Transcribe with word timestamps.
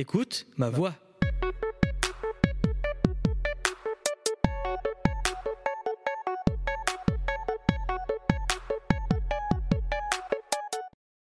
Écoute 0.00 0.46
ma 0.56 0.70
voix. 0.70 0.94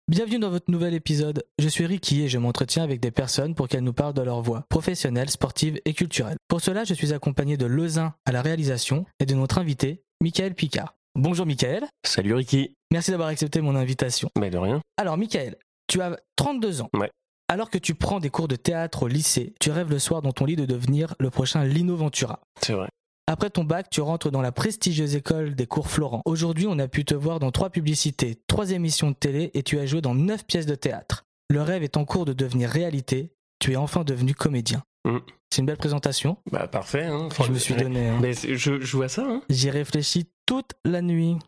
Bienvenue 0.07 0.37
dans 0.37 0.51
votre 0.51 0.69
nouvel 0.69 0.93
épisode. 0.93 1.43
Je 1.57 1.67
suis 1.67 1.87
Ricky 1.87 2.21
et 2.21 2.27
je 2.27 2.37
m'entretiens 2.37 2.83
avec 2.83 2.99
des 2.99 3.09
personnes 3.09 3.55
pour 3.55 3.67
qu'elles 3.67 3.83
nous 3.83 3.93
parlent 3.93 4.13
de 4.13 4.21
leur 4.21 4.43
voix, 4.43 4.63
professionnelle, 4.69 5.31
sportive 5.31 5.81
et 5.85 5.95
culturelle. 5.95 6.37
Pour 6.47 6.61
cela, 6.61 6.83
je 6.83 6.93
suis 6.93 7.13
accompagné 7.13 7.57
de 7.57 7.65
Lezin 7.65 8.13
à 8.25 8.31
la 8.31 8.43
réalisation 8.43 9.07
et 9.19 9.25
de 9.25 9.33
notre 9.33 9.57
invité, 9.57 10.03
Michael 10.21 10.53
Picard. 10.53 10.93
Bonjour 11.15 11.47
Michael. 11.47 11.87
Salut 12.05 12.35
Ricky. 12.35 12.75
Merci 12.91 13.09
d'avoir 13.09 13.29
accepté 13.29 13.59
mon 13.59 13.75
invitation. 13.75 14.29
Mais 14.37 14.51
de 14.51 14.59
rien. 14.59 14.81
Alors 14.97 15.17
Michael, 15.17 15.55
tu 15.87 15.99
as 15.99 16.15
32 16.35 16.81
ans. 16.81 16.89
Ouais. 16.93 17.09
Alors 17.49 17.69
que 17.69 17.77
tu 17.77 17.95
prends 17.95 18.19
des 18.19 18.29
cours 18.29 18.47
de 18.47 18.55
théâtre 18.57 19.03
au 19.03 19.07
lycée, 19.07 19.53
tu 19.59 19.71
rêves 19.71 19.89
le 19.89 19.99
soir 19.99 20.21
dans 20.21 20.33
ton 20.33 20.45
lit 20.45 20.55
de 20.57 20.65
devenir 20.65 21.15
le 21.19 21.29
prochain 21.29 21.63
Lino 21.63 21.95
Ventura. 21.95 22.41
C'est 22.61 22.73
vrai. 22.73 22.89
Après 23.29 23.49
ton 23.49 23.63
bac, 23.63 23.89
tu 23.89 24.01
rentres 24.01 24.31
dans 24.31 24.41
la 24.41 24.51
prestigieuse 24.51 25.15
école 25.15 25.55
des 25.55 25.65
cours 25.67 25.89
Florent. 25.89 26.21
Aujourd'hui, 26.25 26.65
on 26.67 26.79
a 26.79 26.87
pu 26.87 27.03
te 27.05 27.13
voir 27.13 27.39
dans 27.39 27.51
trois 27.51 27.69
publicités, 27.69 28.37
trois 28.47 28.71
émissions 28.71 29.11
de 29.11 29.15
télé 29.15 29.51
et 29.53 29.63
tu 29.63 29.79
as 29.79 29.85
joué 29.85 30.01
dans 30.01 30.15
neuf 30.15 30.45
pièces 30.45 30.65
de 30.65 30.75
théâtre. 30.75 31.23
Le 31.49 31.61
rêve 31.61 31.83
est 31.83 31.97
en 31.97 32.05
cours 32.05 32.25
de 32.25 32.33
devenir 32.33 32.69
réalité. 32.69 33.31
Tu 33.59 33.73
es 33.73 33.75
enfin 33.77 34.03
devenu 34.03 34.33
comédien. 34.33 34.83
Mm. 35.05 35.17
C'est 35.49 35.59
une 35.61 35.65
belle 35.65 35.77
présentation. 35.77 36.37
Bah 36.51 36.67
parfait. 36.67 37.05
Hein. 37.05 37.29
Je 37.45 37.51
me 37.51 37.57
suis 37.57 37.73
donné. 37.75 38.09
hein. 38.09 38.19
Mais 38.21 38.33
je, 38.33 38.79
je 38.81 38.97
vois 38.97 39.07
ça. 39.09 39.23
Hein. 39.25 39.41
J'y 39.49 39.69
réfléchis 39.69 40.27
toute 40.45 40.71
la 40.83 41.01
nuit. 41.01 41.37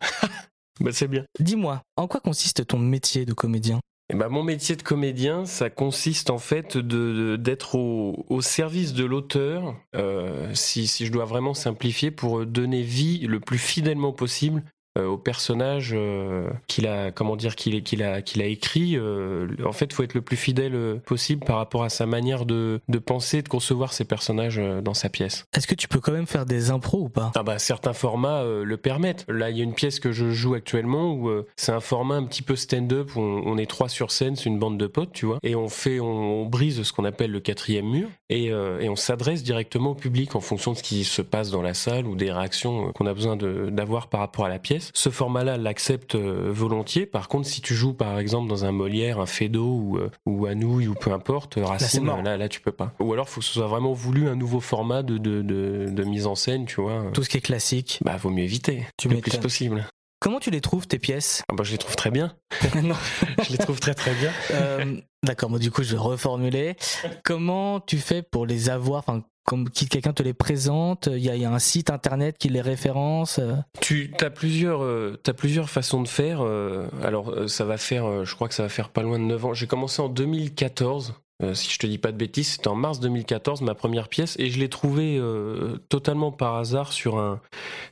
Bah 0.80 0.92
c'est 0.92 1.08
bien. 1.08 1.24
Dis-moi, 1.38 1.82
en 1.98 2.08
quoi 2.08 2.20
consiste 2.20 2.66
ton 2.66 2.78
métier 2.78 3.26
de 3.26 3.34
comédien? 3.34 3.80
Et 4.12 4.16
bah, 4.16 4.28
mon 4.28 4.42
métier 4.42 4.74
de 4.74 4.82
comédien, 4.82 5.46
ça 5.46 5.70
consiste 5.70 6.30
en 6.30 6.38
fait 6.38 6.76
de- 6.76 7.36
d'être 7.36 7.76
au, 7.76 8.26
au 8.28 8.40
service 8.40 8.92
de 8.92 9.04
l'auteur, 9.04 9.76
euh, 9.94 10.52
si, 10.52 10.88
si 10.88 11.06
je 11.06 11.12
dois 11.12 11.26
vraiment 11.26 11.54
simplifier, 11.54 12.10
pour 12.10 12.44
donner 12.44 12.82
vie 12.82 13.20
le 13.20 13.38
plus 13.38 13.58
fidèlement 13.58 14.12
possible 14.12 14.64
au 14.98 15.18
personnage 15.18 15.92
euh, 15.94 16.50
qu'il 16.66 16.86
a, 16.86 17.10
comment 17.10 17.36
dire, 17.36 17.54
qu'il 17.56 17.82
qu'il 17.82 18.02
a, 18.02 18.22
qu'il 18.22 18.42
a 18.42 18.46
écrit. 18.46 18.96
euh, 18.96 19.48
en 19.64 19.72
fait, 19.72 19.86
il 19.86 19.94
faut 19.94 20.02
être 20.02 20.14
le 20.14 20.22
plus 20.22 20.36
fidèle 20.36 20.74
euh, 20.74 20.96
possible 20.96 21.44
par 21.44 21.56
rapport 21.56 21.84
à 21.84 21.88
sa 21.88 22.06
manière 22.06 22.44
de, 22.44 22.80
de 22.88 22.98
penser, 22.98 23.42
de 23.42 23.48
concevoir 23.48 23.92
ses 23.92 24.04
personnages 24.04 24.58
euh, 24.58 24.80
dans 24.80 24.94
sa 24.94 25.08
pièce. 25.08 25.44
Est-ce 25.56 25.66
que 25.66 25.74
tu 25.74 25.86
peux 25.88 26.00
quand 26.00 26.12
même 26.12 26.26
faire 26.26 26.46
des 26.46 26.70
impros 26.70 27.02
ou 27.02 27.08
pas? 27.08 27.30
Ah 27.36 27.42
bah 27.42 27.58
certains 27.58 27.92
formats 27.92 28.42
euh, 28.42 28.64
le 28.64 28.76
permettent. 28.76 29.24
Là, 29.28 29.50
il 29.50 29.56
y 29.56 29.60
a 29.60 29.64
une 29.64 29.74
pièce 29.74 30.00
que 30.00 30.12
je 30.12 30.30
joue 30.30 30.54
actuellement 30.54 31.12
où 31.12 31.28
euh, 31.28 31.46
c'est 31.56 31.72
un 31.72 31.80
format 31.80 32.16
un 32.16 32.24
petit 32.24 32.42
peu 32.42 32.56
stand-up 32.56 33.14
où 33.14 33.20
on, 33.20 33.42
on 33.46 33.58
est 33.58 33.70
trois 33.70 33.88
sur 33.88 34.10
scène, 34.10 34.36
c'est 34.36 34.46
une 34.46 34.58
bande 34.58 34.78
de 34.78 34.86
potes, 34.86 35.12
tu 35.12 35.26
vois, 35.26 35.38
et 35.42 35.54
on 35.54 35.68
fait, 35.68 36.00
on, 36.00 36.42
on 36.42 36.46
brise 36.46 36.82
ce 36.82 36.92
qu'on 36.92 37.04
appelle 37.04 37.30
le 37.30 37.40
quatrième 37.40 37.86
mur 37.86 38.08
et, 38.28 38.50
euh, 38.50 38.80
et 38.80 38.88
on 38.88 38.96
s'adresse 38.96 39.42
directement 39.42 39.90
au 39.90 39.94
public 39.94 40.34
en 40.34 40.40
fonction 40.40 40.72
de 40.72 40.78
ce 40.78 40.82
qui 40.82 41.04
se 41.04 41.22
passe 41.22 41.50
dans 41.50 41.62
la 41.62 41.74
salle 41.74 42.06
ou 42.06 42.16
des 42.16 42.32
réactions 42.32 42.88
euh, 42.88 42.92
qu'on 42.92 43.06
a 43.06 43.14
besoin 43.14 43.36
d'avoir 43.36 44.08
par 44.08 44.20
rapport 44.20 44.44
à 44.44 44.48
la 44.48 44.58
pièce. 44.58 44.79
Ce 44.94 45.10
format-là 45.10 45.56
l'accepte 45.56 46.14
euh, 46.14 46.50
volontiers. 46.52 47.06
Par 47.06 47.28
contre, 47.28 47.46
si 47.48 47.60
tu 47.60 47.74
joues 47.74 47.94
par 47.94 48.18
exemple 48.18 48.48
dans 48.48 48.64
un 48.64 48.72
Molière, 48.72 49.20
un 49.20 49.26
Feydeau 49.26 49.66
ou, 49.66 49.98
euh, 49.98 50.10
ou 50.26 50.46
Anouilh 50.46 50.88
ou 50.88 50.94
peu 50.94 51.12
importe, 51.12 51.54
c'est 51.54 51.64
Racine, 51.64 52.04
mort. 52.04 52.22
là, 52.22 52.36
là, 52.36 52.48
tu 52.48 52.60
peux 52.60 52.72
pas. 52.72 52.92
Ou 53.00 53.12
alors, 53.12 53.28
faut 53.28 53.40
que 53.40 53.46
ce 53.46 53.52
soit 53.54 53.66
vraiment 53.66 53.92
voulu 53.92 54.28
un 54.28 54.36
nouveau 54.36 54.60
format 54.60 55.02
de, 55.02 55.18
de, 55.18 55.42
de, 55.42 55.86
de 55.90 56.04
mise 56.04 56.26
en 56.26 56.34
scène, 56.34 56.66
tu 56.66 56.80
vois. 56.80 57.04
Tout 57.12 57.22
ce 57.22 57.28
qui 57.28 57.36
est 57.36 57.40
classique. 57.42 57.98
Bah, 58.04 58.16
vaut 58.16 58.30
mieux 58.30 58.44
éviter 58.44 58.86
Tu 58.96 59.08
le 59.08 59.18
plus 59.18 59.36
possible. 59.38 59.86
Comment 60.20 60.38
tu 60.38 60.50
les 60.50 60.60
trouves 60.60 60.86
tes 60.86 60.98
pièces? 60.98 61.42
Ah 61.48 61.54
bah, 61.54 61.64
je 61.64 61.72
les 61.72 61.78
trouve 61.78 61.96
très 61.96 62.10
bien. 62.10 62.34
Non. 62.82 62.94
Je 63.42 63.52
les 63.52 63.58
trouve 63.58 63.80
très 63.80 63.94
très 63.94 64.12
bien. 64.14 64.30
Euh, 64.52 64.96
D'accord, 65.22 65.48
bon, 65.50 65.58
du 65.58 65.70
coup, 65.70 65.82
je 65.82 65.92
vais 65.92 65.98
reformuler. 65.98 66.76
Comment 67.24 67.80
tu 67.80 67.98
fais 67.98 68.22
pour 68.22 68.44
les 68.46 68.68
avoir 68.70 69.00
Enfin, 69.00 69.22
comme 69.50 69.68
quelqu'un 69.68 70.12
te 70.12 70.22
les 70.22 70.32
présente 70.32 71.08
Il 71.12 71.18
y, 71.18 71.44
a, 71.44 71.50
un 71.50 71.58
site 71.58 71.90
internet 71.90 72.38
qui 72.38 72.48
les 72.50 72.60
référence 72.60 73.40
euh, 73.40 73.56
Tu 73.80 74.12
as 74.20 74.30
plusieurs, 74.30 74.84
euh, 74.84 75.18
t'as 75.24 75.32
plusieurs 75.32 75.68
façons 75.68 76.02
de 76.02 76.06
faire. 76.06 76.40
euh, 76.40 76.86
alors, 77.02 77.30
euh, 77.30 77.48
ça 77.48 77.64
va 77.64 77.76
faire, 77.76 78.24
je 78.24 78.32
crois 78.36 78.46
que 78.46 78.54
ça 78.54 78.62
va 78.62 78.68
faire 78.68 78.90
pas 78.90 79.02
loin 79.02 79.18
de 79.18 79.24
9 79.24 79.46
ans. 79.46 79.52
J'ai 79.52 79.66
commencé 79.66 80.00
en 80.00 80.08
2014. 80.08 81.14
Euh, 81.42 81.54
si 81.54 81.70
je 81.70 81.78
te 81.78 81.86
dis 81.86 81.98
pas 81.98 82.12
de 82.12 82.16
bêtises, 82.16 82.52
c'était 82.52 82.68
en 82.68 82.74
mars 82.74 83.00
2014 83.00 83.62
ma 83.62 83.74
première 83.74 84.08
pièce 84.08 84.36
et 84.38 84.50
je 84.50 84.58
l'ai 84.58 84.68
trouvée 84.68 85.16
euh, 85.18 85.78
totalement 85.88 86.32
par 86.32 86.56
hasard 86.56 86.92
sur 86.92 87.18
un 87.18 87.40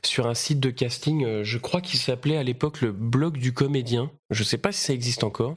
sur 0.03 0.27
un 0.27 0.33
site 0.33 0.59
de 0.59 0.69
casting. 0.69 1.25
euh, 1.25 1.43
je 1.43 1.57
crois 1.57 1.81
qu'il 1.81 1.99
s'appelait 1.99 2.37
à 2.37 2.43
l'époque 2.43 2.81
le 2.81 2.91
blog 2.91 3.37
du 3.37 3.53
comédien. 3.53 4.11
Je 4.29 4.43
sais 4.43 4.59
pas 4.59 4.71
si 4.71 4.81
ça 4.81 4.93
existe 4.93 5.23
encore. 5.23 5.55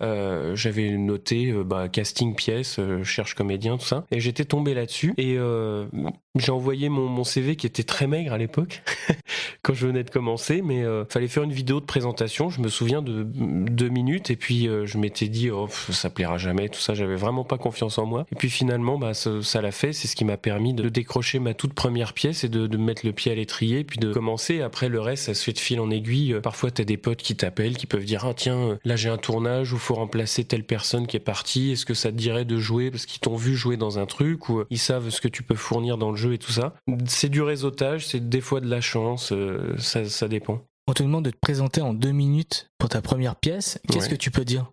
J'avais 0.54 0.92
noté 0.92 1.52
bah, 1.52 1.90
casting 1.90 2.34
pièce, 2.34 2.80
cherche 3.02 3.34
comédien, 3.34 3.76
tout 3.76 3.84
ça. 3.84 4.06
Et 4.10 4.18
j'étais 4.18 4.46
tombé 4.46 4.72
là-dessus. 4.72 5.12
Et 5.18 5.36
j'ai 6.36 6.52
envoyé 6.52 6.88
mon, 6.88 7.22
CV 7.22 7.56
qui 7.56 7.66
était 7.66 7.82
très 7.82 8.06
maigre 8.06 8.32
à 8.32 8.38
l'époque, 8.38 8.82
quand 9.62 9.74
je 9.74 9.86
venais 9.86 10.04
de 10.04 10.10
commencer. 10.10 10.62
Mais 10.62 10.82
fallait 11.10 11.28
faire 11.28 11.42
une 11.42 11.52
vidéo 11.52 11.80
de 11.80 11.84
présentation. 11.84 12.48
Je 12.48 12.62
me 12.62 12.68
souviens 12.68 13.02
de 13.02 13.24
deux 13.24 13.90
minutes. 13.90 14.30
Et 14.30 14.36
puis 14.36 14.70
je 14.84 14.96
m'étais 14.96 15.28
dit, 15.28 15.50
oh, 15.50 15.68
ça 15.68 16.08
plaira 16.08 16.38
jamais, 16.38 16.70
tout 16.70 16.80
ça. 16.80 16.94
J'avais 16.94 17.16
vraiment 17.16 17.44
pas 17.44 17.58
confiance 17.58 17.81
en 17.98 18.06
moi. 18.06 18.26
Et 18.32 18.34
puis 18.36 18.50
finalement, 18.50 18.98
bah, 18.98 19.14
ça 19.14 19.42
ça 19.42 19.60
l'a 19.60 19.72
fait. 19.72 19.92
C'est 19.92 20.08
ce 20.08 20.16
qui 20.16 20.24
m'a 20.24 20.36
permis 20.36 20.74
de 20.74 20.88
décrocher 20.88 21.38
ma 21.38 21.54
toute 21.54 21.74
première 21.74 22.12
pièce 22.12 22.44
et 22.44 22.48
de, 22.48 22.66
de 22.66 22.76
mettre 22.76 23.04
le 23.06 23.12
pied 23.12 23.32
à 23.32 23.34
l'étrier. 23.34 23.84
Puis 23.84 23.98
de 23.98 24.12
commencer. 24.12 24.60
Après, 24.62 24.88
le 24.88 25.00
reste, 25.00 25.24
ça 25.24 25.34
se 25.34 25.42
fait 25.44 25.52
de 25.52 25.58
fil 25.58 25.80
en 25.80 25.90
aiguille. 25.90 26.34
Euh, 26.34 26.40
Parfois, 26.40 26.70
t'as 26.70 26.84
des 26.84 26.96
potes 26.96 27.22
qui 27.22 27.36
t'appellent, 27.36 27.76
qui 27.76 27.86
peuvent 27.86 28.04
dire, 28.04 28.24
ah 28.24 28.34
tiens, 28.34 28.56
euh, 28.58 28.76
là 28.84 28.96
j'ai 28.96 29.08
un 29.08 29.18
tournage 29.18 29.72
où 29.72 29.78
faut 29.78 29.94
remplacer 29.94 30.44
telle 30.44 30.64
personne 30.64 31.06
qui 31.06 31.16
est 31.16 31.20
partie. 31.20 31.72
Est-ce 31.72 31.84
que 31.86 31.94
ça 31.94 32.10
te 32.10 32.16
dirait 32.16 32.44
de 32.44 32.58
jouer? 32.58 32.90
Parce 32.90 33.06
qu'ils 33.06 33.20
t'ont 33.20 33.36
vu 33.36 33.54
jouer 33.56 33.76
dans 33.76 33.98
un 33.98 34.06
truc 34.06 34.48
ou 34.48 34.60
euh, 34.60 34.66
ils 34.70 34.78
savent 34.78 35.10
ce 35.10 35.20
que 35.20 35.28
tu 35.28 35.42
peux 35.42 35.54
fournir 35.54 35.98
dans 35.98 36.10
le 36.10 36.16
jeu 36.16 36.32
et 36.34 36.38
tout 36.38 36.52
ça. 36.52 36.74
C'est 37.06 37.28
du 37.28 37.42
réseautage, 37.42 38.06
c'est 38.06 38.28
des 38.28 38.40
fois 38.40 38.60
de 38.60 38.68
la 38.68 38.80
chance, 38.80 39.32
ça, 39.78 40.04
ça 40.04 40.28
dépend. 40.28 40.62
On 40.88 40.92
te 40.94 41.02
demande 41.02 41.24
de 41.24 41.30
te 41.30 41.38
présenter 41.40 41.80
en 41.80 41.94
deux 41.94 42.10
minutes 42.10 42.66
pour 42.78 42.88
ta 42.88 43.00
première 43.02 43.36
pièce. 43.36 43.78
Qu'est-ce 43.90 44.06
Ouais. 44.06 44.10
que 44.12 44.16
tu 44.16 44.30
peux 44.30 44.44
dire? 44.44 44.66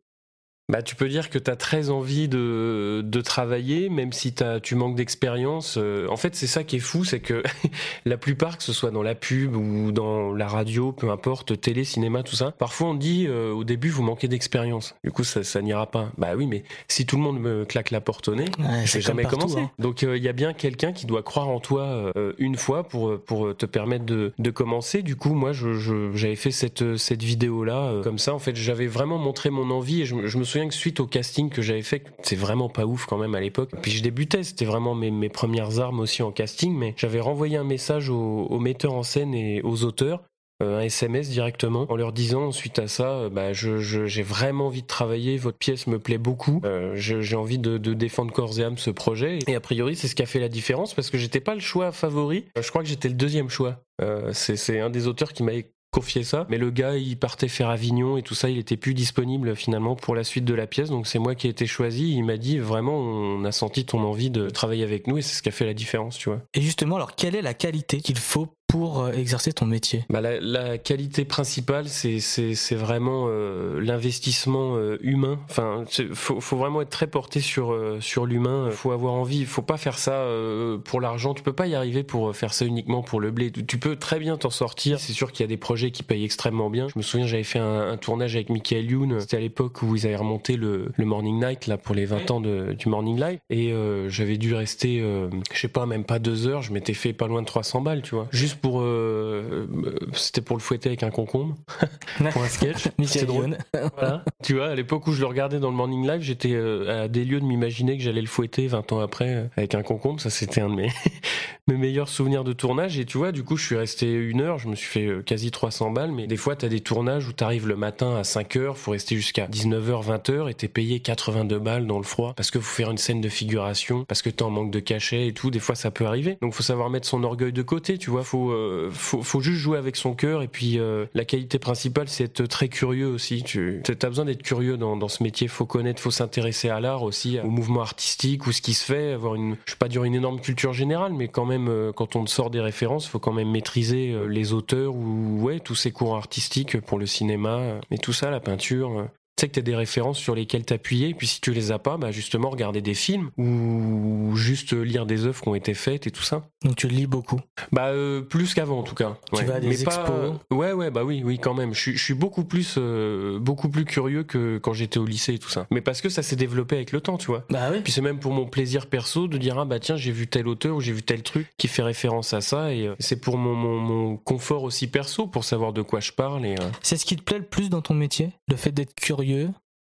Bah, 0.69 0.81
tu 0.83 0.95
peux 0.95 1.09
dire 1.09 1.29
que 1.29 1.39
tu 1.39 1.49
as 1.49 1.55
très 1.55 1.89
envie 1.89 2.27
de, 2.27 3.01
de 3.03 3.21
travailler, 3.21 3.89
même 3.89 4.13
si 4.13 4.33
t'as- 4.33 4.59
tu 4.59 4.75
manques 4.75 4.95
d'expérience. 4.95 5.77
Euh, 5.77 6.07
en 6.09 6.15
fait, 6.15 6.35
c'est 6.35 6.47
ça 6.47 6.63
qui 6.63 6.75
est 6.77 6.79
fou, 6.79 7.03
c'est 7.03 7.19
que 7.19 7.41
la 8.05 8.17
plupart, 8.17 8.57
que 8.57 8.63
ce 8.63 8.71
soit 8.71 8.91
dans 8.91 9.01
la 9.03 9.15
pub 9.15 9.55
ou 9.55 9.91
dans 9.91 10.31
la 10.33 10.47
radio, 10.47 10.91
peu 10.91 11.09
importe, 11.09 11.59
télé, 11.59 11.83
cinéma, 11.83 12.21
tout 12.23 12.35
ça, 12.35 12.51
parfois 12.51 12.89
on 12.89 12.93
dit 12.93 13.25
euh, 13.27 13.51
au 13.51 13.63
début, 13.63 13.89
vous 13.89 14.03
manquez 14.03 14.27
d'expérience. 14.27 14.95
Du 15.03 15.11
coup, 15.11 15.23
ça, 15.23 15.43
ça 15.43 15.61
n'ira 15.61 15.87
pas. 15.89 16.11
Bah 16.17 16.29
oui, 16.37 16.45
mais 16.45 16.63
si 16.87 17.05
tout 17.05 17.17
le 17.17 17.23
monde 17.23 17.39
me 17.39 17.65
claque 17.65 17.91
la 17.91 17.99
porte 18.01 18.27
au 18.27 18.35
nez, 18.35 18.45
Ouais, 18.59 18.85
je 18.85 18.93
vais 18.93 19.01
jamais 19.01 19.23
partout, 19.23 19.37
commencer. 19.39 19.59
hein. 19.61 19.71
Donc 19.79 20.03
euh, 20.03 20.17
il 20.17 20.23
y 20.23 20.27
a 20.29 20.33
bien 20.33 20.53
quelqu'un 20.53 20.91
qui 20.93 21.05
doit 21.07 21.23
croire 21.23 21.49
en 21.49 21.59
toi 21.59 22.11
euh, 22.15 22.33
une 22.37 22.55
fois 22.57 22.83
pour, 22.87 23.19
pour 23.19 23.55
te 23.57 23.65
permettre 23.65 24.05
de, 24.05 24.33
de 24.37 24.51
commencer. 24.51 25.01
Du 25.01 25.15
coup, 25.15 25.33
moi, 25.33 25.51
je- 25.51 25.73
je- 25.73 26.11
j'avais 26.13 26.35
fait 26.35 26.51
cette, 26.51 26.95
cette 26.97 27.23
vidéo-là 27.23 28.01
comme 28.03 28.19
ça. 28.19 28.33
En 28.35 28.39
fait, 28.39 28.55
j'avais 28.55 28.87
vraiment 28.87 29.17
montré 29.17 29.49
mon 29.49 29.71
envie 29.71 30.01
et 30.03 30.05
je, 30.05 30.27
je 30.27 30.37
me 30.37 30.43
souviens 30.43 30.58
que 30.67 30.73
suite 30.73 30.99
au 30.99 31.07
casting 31.07 31.49
que 31.49 31.61
j'avais 31.61 31.81
fait, 31.81 32.03
c'est 32.23 32.35
vraiment 32.35 32.69
pas 32.69 32.85
ouf 32.85 33.05
quand 33.05 33.17
même 33.17 33.35
à 33.35 33.39
l'époque. 33.39 33.71
Puis 33.81 33.91
je 33.91 34.03
débutais, 34.03 34.43
c'était 34.43 34.65
vraiment 34.65 34.95
mes, 34.95 35.29
premières 35.29 35.79
armes 35.79 35.99
aussi 35.99 36.23
en 36.23 36.31
casting, 36.31 36.73
mais 36.75 36.93
j'avais 36.97 37.19
renvoyé 37.19 37.57
un 37.57 37.63
message 37.63 38.09
aux, 38.09 38.59
metteurs 38.59 38.93
en 38.93 39.03
scène 39.03 39.33
et 39.33 39.61
aux 39.61 39.83
auteurs 39.83 40.23
euh, 40.61 40.79
un 40.79 40.81
SMS 40.81 41.29
directement 41.29 41.85
en 41.89 41.95
leur 41.95 42.11
disant 42.11 42.51
suite 42.51 42.79
à 42.79 42.89
ça 42.89 43.11
euh, 43.11 43.29
bah, 43.29 43.53
je- 43.53 43.77
j'ai 43.79 44.23
vraiment 44.23 44.67
envie 44.67 44.81
de 44.81 44.87
travailler 44.87 45.37
votre 45.37 45.57
pièce 45.57 45.87
me 45.87 45.99
plaît 45.99 46.17
beaucoup 46.17 46.61
euh, 46.65 46.91
j'ai 46.95 47.35
envie 47.37 47.59
de, 47.59 47.77
défendre 47.77 48.33
corps 48.33 48.59
et 48.59 48.63
âme 48.63 48.77
ce 48.77 48.89
projet 48.89 49.39
et 49.47 49.55
a 49.55 49.61
priori 49.61 49.95
c'est 49.95 50.09
ce 50.09 50.15
qui 50.15 50.21
a 50.21 50.25
fait 50.25 50.39
la 50.41 50.49
différence 50.49 50.93
parce 50.93 51.09
que 51.09 51.17
j'étais 51.17 51.39
pas 51.39 51.53
le 51.53 51.61
choix 51.61 51.93
favori 51.93 52.43
je 52.61 52.67
crois 52.69 52.83
que 52.83 52.89
j'étais 52.89 53.07
le 53.07 53.13
deuxième 53.15 53.49
choix 53.49 53.77
Euh, 54.01 54.31
c'est 54.33 54.79
un 54.79 54.89
des 54.89 55.07
auteurs 55.07 55.31
qui 55.33 55.43
m'avait 55.43 55.71
confié 55.91 56.23
ça. 56.23 56.45
Mais 56.49 56.57
le 56.57 56.71
gars 56.71 56.95
il 56.95 57.17
partait 57.17 57.47
faire 57.47 57.69
Avignon 57.69 58.17
et 58.17 58.21
tout 58.21 58.35
ça 58.35 58.49
il 58.49 58.57
était 58.57 58.77
plus 58.77 58.93
disponible 58.93 59.55
finalement 59.55 59.95
pour 59.95 60.15
la 60.15 60.23
suite 60.23 60.45
de 60.45 60.53
la 60.53 60.67
pièce. 60.67 60.89
Donc 60.89 61.07
c'est 61.07 61.19
moi 61.19 61.35
qui 61.35 61.47
ai 61.47 61.49
été 61.49 61.65
choisi. 61.65 62.13
Il 62.15 62.23
m'a 62.23 62.37
dit 62.37 62.57
vraiment 62.57 62.97
on 62.97 63.43
a 63.45 63.51
senti 63.51 63.85
ton 63.85 64.03
envie 64.03 64.29
de 64.29 64.49
travailler 64.49 64.83
avec 64.83 65.07
nous 65.07 65.17
et 65.17 65.21
c'est 65.21 65.35
ce 65.35 65.41
qui 65.41 65.49
a 65.49 65.53
fait 65.53 65.65
la 65.65 65.73
différence 65.73 66.17
tu 66.17 66.29
vois. 66.29 66.41
Et 66.53 66.61
justement, 66.61 66.95
alors, 66.95 67.15
quelle 67.15 67.35
est 67.35 67.41
la 67.41 67.53
qualité 67.53 68.01
qu'il 68.01 68.17
faut 68.17 68.47
pour 68.69 69.03
euh, 69.03 69.11
exercer 69.11 69.51
ton 69.51 69.65
métier? 69.65 70.05
Bah, 70.09 70.21
la, 70.21 70.39
la 70.39 70.77
qualité 70.77 71.25
principale, 71.25 71.89
c'est 71.89 72.75
vraiment 72.75 73.25
euh, 73.27 73.81
l'investissement 73.81 74.75
euh, 74.77 74.97
humain. 75.01 75.39
Enfin, 75.49 75.83
faut, 76.13 76.39
faut 76.39 76.55
vraiment 76.55 76.81
être 76.81 76.89
très 76.89 77.07
porté 77.07 77.41
sur, 77.41 77.73
euh, 77.73 77.97
sur 77.99 78.25
l'humain. 78.25 78.69
Faut 78.71 78.91
avoir 78.91 79.13
envie. 79.13 79.45
Faut 79.45 79.63
pas 79.63 79.77
faire 79.77 79.97
ça 79.97 80.13
euh, 80.13 80.77
pour 80.77 81.01
l'argent. 81.01 81.33
Tu 81.33 81.41
peux 81.41 81.53
pas 81.53 81.67
y 81.67 81.75
arriver 81.75 82.03
pour 82.03 82.35
faire 82.35 82.53
ça 82.53 82.63
uniquement 82.65 83.01
pour 83.01 83.19
le 83.19 83.31
blé. 83.31 83.51
Tu, 83.51 83.77
peux 83.79 83.95
très 83.95 84.19
bien 84.19 84.37
t'en 84.37 84.51
sortir. 84.51 84.99
C'est 84.99 85.13
sûr 85.13 85.31
qu'il 85.31 85.43
y 85.43 85.45
a 85.45 85.47
des 85.47 85.57
projets 85.57 85.91
qui 85.91 86.03
payent 86.03 86.23
extrêmement 86.23 86.69
bien. 86.69 86.87
Je 86.87 86.97
me 86.97 87.03
souviens, 87.03 87.25
j'avais 87.25 87.43
fait 87.43 87.59
un, 87.59 87.89
un 87.89 87.97
tournage 87.97 88.35
avec 88.35 88.49
Michael 88.49 88.89
Youn. 88.89 89.19
C'était 89.19 89.37
à 89.37 89.41
l'époque 89.41 89.81
où 89.81 89.95
ils 89.95 90.05
avaient 90.05 90.15
remonté 90.15 90.55
le, 90.57 90.91
le 90.95 91.05
Morning 91.05 91.43
Night 91.43 91.65
là 91.65 91.77
pour 91.77 91.95
les 91.95 92.05
20 92.05 92.31
ans 92.31 92.39
de, 92.39 92.73
du 92.73 92.87
Morning 92.87 93.19
Live. 93.19 93.39
Et 93.49 93.73
euh, 93.73 94.09
j'avais 94.09 94.37
dû 94.37 94.53
rester, 94.53 94.99
euh, 95.01 95.29
je 95.51 95.59
sais 95.59 95.67
pas, 95.67 95.85
même 95.85 96.03
pas 96.03 96.19
deux 96.19 96.47
heures. 96.47 96.61
Je 96.61 96.71
m'étais 96.71 96.93
fait 96.93 97.13
pas 97.13 97.27
loin 97.27 97.41
de 97.41 97.47
300 97.47 97.81
balles, 97.81 98.01
tu 98.01 98.15
vois, 98.15 98.27
juste 98.31 98.58
pour, 98.61 98.81
euh, 98.81 99.67
c'était 100.13 100.41
pour 100.41 100.55
le 100.57 100.61
fouetter 100.61 100.89
avec 100.89 101.03
un 101.03 101.09
concombre, 101.09 101.55
pour 102.31 102.43
un 102.43 102.47
sketch. 102.47 102.87
Michel 102.97 103.25
drôle. 103.25 103.57
voilà. 103.95 104.23
Tu 104.43 104.55
vois, 104.55 104.67
à 104.67 104.75
l'époque 104.75 105.07
où 105.07 105.13
je 105.13 105.21
le 105.21 105.27
regardais 105.27 105.59
dans 105.59 105.69
le 105.69 105.75
Morning 105.75 106.07
Live, 106.07 106.21
j'étais 106.21 106.55
à 106.55 107.07
des 107.07 107.25
lieux 107.25 107.39
de 107.39 107.45
m'imaginer 107.45 107.97
que 107.97 108.03
j'allais 108.03 108.21
le 108.21 108.27
fouetter 108.27 108.67
20 108.67 108.91
ans 108.91 108.99
après 108.99 109.49
avec 109.57 109.75
un 109.75 109.83
concombre. 109.83 110.21
Ça, 110.21 110.29
c'était 110.29 110.61
un 110.61 110.69
de 110.69 110.75
mes, 110.75 110.89
mes 111.67 111.75
meilleurs 111.75 112.09
souvenirs 112.09 112.43
de 112.43 112.53
tournage. 112.53 112.99
Et 112.99 113.05
tu 113.05 113.17
vois, 113.17 113.31
du 113.31 113.43
coup, 113.43 113.57
je 113.57 113.65
suis 113.65 113.75
resté 113.75 114.11
une 114.11 114.41
heure, 114.41 114.57
je 114.57 114.67
me 114.67 114.75
suis 114.75 114.87
fait 114.87 115.23
quasi 115.25 115.51
300 115.51 115.91
balles. 115.91 116.11
Mais 116.11 116.27
des 116.27 116.37
fois, 116.37 116.55
tu 116.55 116.65
as 116.65 116.69
des 116.69 116.81
tournages 116.81 117.27
où 117.27 117.33
tu 117.33 117.43
arrives 117.43 117.67
le 117.67 117.75
matin 117.75 118.15
à 118.15 118.23
5 118.23 118.55
heures, 118.57 118.77
faut 118.77 118.91
rester 118.91 119.15
jusqu'à 119.15 119.47
19h, 119.47 120.05
20h 120.05 120.49
et 120.49 120.53
t'es 120.53 120.67
payé 120.67 120.99
82 120.99 121.59
balles 121.59 121.87
dans 121.87 121.97
le 121.97 122.03
froid 122.03 122.33
parce 122.35 122.51
que 122.51 122.59
faut 122.59 122.75
faire 122.75 122.91
une 122.91 122.97
scène 122.97 123.21
de 123.21 123.29
figuration, 123.29 124.05
parce 124.05 124.21
que 124.21 124.29
t'es 124.29 124.43
en 124.43 124.49
manque 124.49 124.71
de 124.71 124.79
cachet 124.79 125.27
et 125.27 125.33
tout. 125.33 125.51
Des 125.51 125.59
fois, 125.59 125.75
ça 125.75 125.91
peut 125.91 126.05
arriver. 126.05 126.37
Donc, 126.41 126.53
faut 126.53 126.63
savoir 126.63 126.89
mettre 126.89 127.07
son 127.07 127.23
orgueil 127.23 127.53
de 127.53 127.61
côté, 127.61 127.97
tu 127.97 128.09
vois. 128.09 128.23
Faut, 128.23 128.48
euh, 128.51 128.89
faut, 128.91 129.21
faut, 129.21 129.41
juste 129.41 129.59
jouer 129.59 129.77
avec 129.77 129.95
son 129.95 130.13
cœur. 130.13 130.41
Et 130.41 130.47
puis, 130.47 130.79
euh, 130.79 131.05
la 131.13 131.25
qualité 131.25 131.59
principale, 131.59 132.07
c'est 132.07 132.25
être 132.25 132.45
très 132.45 132.69
curieux 132.69 133.07
aussi. 133.07 133.43
Tu 133.43 133.81
as 133.87 134.09
besoin 134.09 134.25
d'être 134.25 134.43
curieux 134.43 134.77
dans, 134.77 135.07
ce 135.07 135.23
métier. 135.23 135.47
Faut 135.47 135.65
connaître, 135.65 136.01
faut 136.01 136.11
s'intéresser 136.11 136.69
à 136.69 136.79
l'art 136.79 137.03
aussi, 137.03 137.39
au 137.39 137.49
mouvement 137.49 137.81
artistique 137.81 138.47
ou 138.47 138.51
ce 138.51 138.61
qui 138.61 138.73
se 138.73 138.85
fait. 138.85 139.13
Avoir 139.13 139.35
une, 139.35 139.55
je 139.65 139.75
pas 139.75 139.87
dire 139.87 140.03
une 140.03 140.15
énorme 140.15 140.39
culture 140.39 140.73
générale, 140.73 141.13
mais 141.13 141.27
quand 141.27 141.45
même, 141.45 141.67
euh, 141.67 141.91
quand 141.91 142.15
on 142.15 142.25
sort 142.25 142.49
des 142.49 142.61
références, 142.61 143.07
faut 143.07 143.19
quand 143.19 143.33
même 143.33 143.49
maîtriser 143.49 144.15
les 144.27 144.53
auteurs 144.53 144.95
ou 144.95 145.41
ouais 145.41 145.59
tous 145.59 145.75
ces 145.75 145.91
courants 145.91 146.17
artistiques 146.17 146.79
pour 146.81 146.99
le 146.99 147.05
cinéma. 147.05 147.79
Mais 147.91 147.97
tout 147.97 148.13
ça, 148.13 148.29
la 148.29 148.39
peinture, 148.39 149.07
sais 149.39 149.47
que 149.47 149.53
tu 149.53 149.59
as 149.59 149.63
des 149.63 149.75
références 149.75 150.17
sur 150.17 150.35
lesquelles 150.35 150.65
t'appuyer, 150.65 151.09
et 151.09 151.13
puis 151.13 151.27
si 151.27 151.41
tu 151.41 151.51
les 151.51 151.71
as 151.71 151.79
pas, 151.79 151.97
bah 151.97 152.11
justement 152.11 152.49
regarder 152.49 152.81
des 152.81 152.93
films 152.93 153.31
ou 153.37 154.35
juste 154.35 154.73
lire 154.73 155.05
des 155.05 155.25
œuvres 155.25 155.41
qui 155.41 155.47
ont 155.47 155.55
été 155.55 155.73
faites 155.73 156.07
et 156.07 156.11
tout 156.11 156.23
ça. 156.23 156.43
Donc 156.63 156.75
tu 156.75 156.87
lis 156.87 157.07
beaucoup 157.07 157.39
Bah 157.71 157.87
euh, 157.87 158.21
plus 158.21 158.53
qu'avant 158.53 158.79
en 158.79 158.83
tout 158.83 158.95
cas. 158.95 159.17
Tu 159.33 159.43
vas 159.45 159.55
à 159.55 159.59
des 159.59 159.83
expos 159.83 160.35
Ouais 160.51 160.73
ouais 160.73 160.91
bah 160.91 161.03
oui 161.03 161.21
oui 161.23 161.39
quand 161.39 161.53
même. 161.53 161.73
Je, 161.73 161.91
suis 161.91 162.13
beaucoup 162.13 162.43
plus 162.43 162.75
euh, 162.77 163.39
beaucoup 163.39 163.69
plus 163.69 163.85
curieux 163.85 164.23
que 164.23 164.57
quand 164.57 164.73
j'étais 164.73 164.99
au 164.99 165.05
lycée 165.05 165.35
et 165.35 165.39
tout 165.39 165.49
ça. 165.49 165.67
Mais 165.71 165.81
parce 165.81 166.01
que 166.01 166.09
ça 166.09 166.23
s'est 166.23 166.35
développé 166.35 166.75
avec 166.75 166.91
le 166.91 167.01
temps, 167.01 167.17
tu 167.17 167.27
vois. 167.27 167.45
Bah 167.49 167.69
oui. 167.71 167.79
Puis 167.83 167.93
c'est 167.93 168.01
même 168.01 168.19
pour 168.19 168.33
mon 168.33 168.45
plaisir 168.45 168.87
perso 168.87 169.27
de 169.27 169.37
dire 169.37 169.57
ah 169.57 169.65
bah 169.65 169.79
tiens 169.79 169.95
j'ai 169.95 170.11
vu 170.11 170.27
tel 170.27 170.47
auteur 170.47 170.75
ou 170.75 170.81
j'ai 170.81 170.93
vu 170.93 171.03
tel 171.03 171.23
truc 171.23 171.47
qui 171.57 171.67
fait 171.67 171.83
référence 171.83 172.33
à 172.33 172.41
ça 172.41 172.73
et 172.73 172.87
euh, 172.87 172.95
c'est 172.99 173.21
pour 173.21 173.37
mon, 173.37 173.55
mon, 173.55 173.79
mon, 173.79 174.17
confort 174.17 174.63
aussi 174.63 174.87
perso 174.87 175.27
pour 175.27 175.43
savoir 175.43 175.73
de 175.73 175.81
quoi 175.81 175.99
je 175.99 176.11
parle 176.11 176.45
et. 176.45 176.55
C'est 176.81 176.97
ce 176.97 177.05
qui 177.05 177.15
te 177.15 177.21
plaît 177.21 177.37
le 177.37 177.45
plus 177.45 177.69
dans 177.69 177.81
ton 177.81 177.93
métier, 177.93 178.31
le 178.47 178.55
fait 178.55 178.71
d'être 178.71 178.93
curieux 178.95 179.28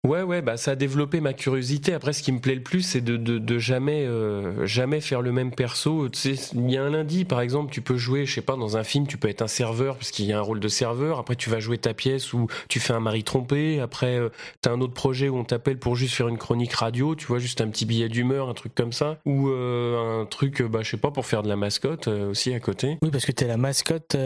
Ouais, 0.08 0.22
ouais, 0.22 0.40
bah 0.40 0.56
ça 0.56 0.70
a 0.70 0.76
développé 0.76 1.20
ma 1.20 1.34
curiosité. 1.34 1.92
Après, 1.92 2.14
ce 2.14 2.22
qui 2.22 2.32
me 2.32 2.40
plaît 2.40 2.54
le 2.54 2.62
plus, 2.62 2.80
c'est 2.80 3.02
de, 3.02 3.18
de, 3.18 3.38
de, 3.38 3.58
jamais, 3.58 4.06
euh, 4.06 4.64
jamais 4.64 5.02
faire 5.02 5.20
le 5.20 5.30
même 5.30 5.54
perso. 5.54 6.08
Tu 6.08 6.34
sais, 6.34 6.50
il 6.54 6.70
y 6.70 6.78
a 6.78 6.82
un 6.82 6.88
lundi, 6.88 7.26
par 7.26 7.42
exemple, 7.42 7.70
tu 7.70 7.82
peux 7.82 7.98
jouer, 7.98 8.24
je 8.24 8.32
sais 8.32 8.40
pas, 8.40 8.56
dans 8.56 8.78
un 8.78 8.82
film, 8.82 9.06
tu 9.06 9.18
peux 9.18 9.28
être 9.28 9.42
un 9.42 9.46
serveur 9.46 9.96
parce 9.96 10.10
qu'il 10.10 10.24
y 10.24 10.32
a 10.32 10.38
un 10.38 10.42
rôle 10.42 10.58
de 10.58 10.68
serveur. 10.68 11.18
Après, 11.18 11.36
tu 11.36 11.50
vas 11.50 11.60
jouer 11.60 11.76
ta 11.76 11.92
pièce 11.92 12.32
où 12.32 12.46
tu 12.70 12.80
fais 12.80 12.94
un 12.94 13.00
mari 13.00 13.24
trompé. 13.24 13.78
Après, 13.78 14.16
euh, 14.16 14.30
tu 14.62 14.70
as 14.70 14.72
un 14.72 14.80
autre 14.80 14.94
projet 14.94 15.28
où 15.28 15.36
on 15.36 15.44
t'appelle 15.44 15.78
pour 15.78 15.96
juste 15.96 16.14
faire 16.14 16.28
une 16.28 16.38
chronique 16.38 16.72
radio. 16.72 17.14
Tu 17.14 17.26
vois, 17.26 17.38
juste 17.38 17.60
un 17.60 17.68
petit 17.68 17.84
billet 17.84 18.08
d'humeur, 18.08 18.48
un 18.48 18.54
truc 18.54 18.74
comme 18.74 18.92
ça, 18.92 19.18
ou 19.26 19.50
euh, 19.50 20.22
un 20.22 20.24
truc, 20.24 20.62
bah, 20.62 20.80
je 20.82 20.92
sais 20.92 20.96
pas, 20.96 21.10
pour 21.10 21.26
faire 21.26 21.42
de 21.42 21.48
la 21.48 21.56
mascotte 21.56 22.08
aussi 22.08 22.54
à 22.54 22.60
côté. 22.60 22.96
Oui, 23.02 23.10
parce 23.10 23.26
que 23.26 23.32
tu 23.32 23.44
es 23.44 23.46
la 23.46 23.58
mascotte 23.58 24.16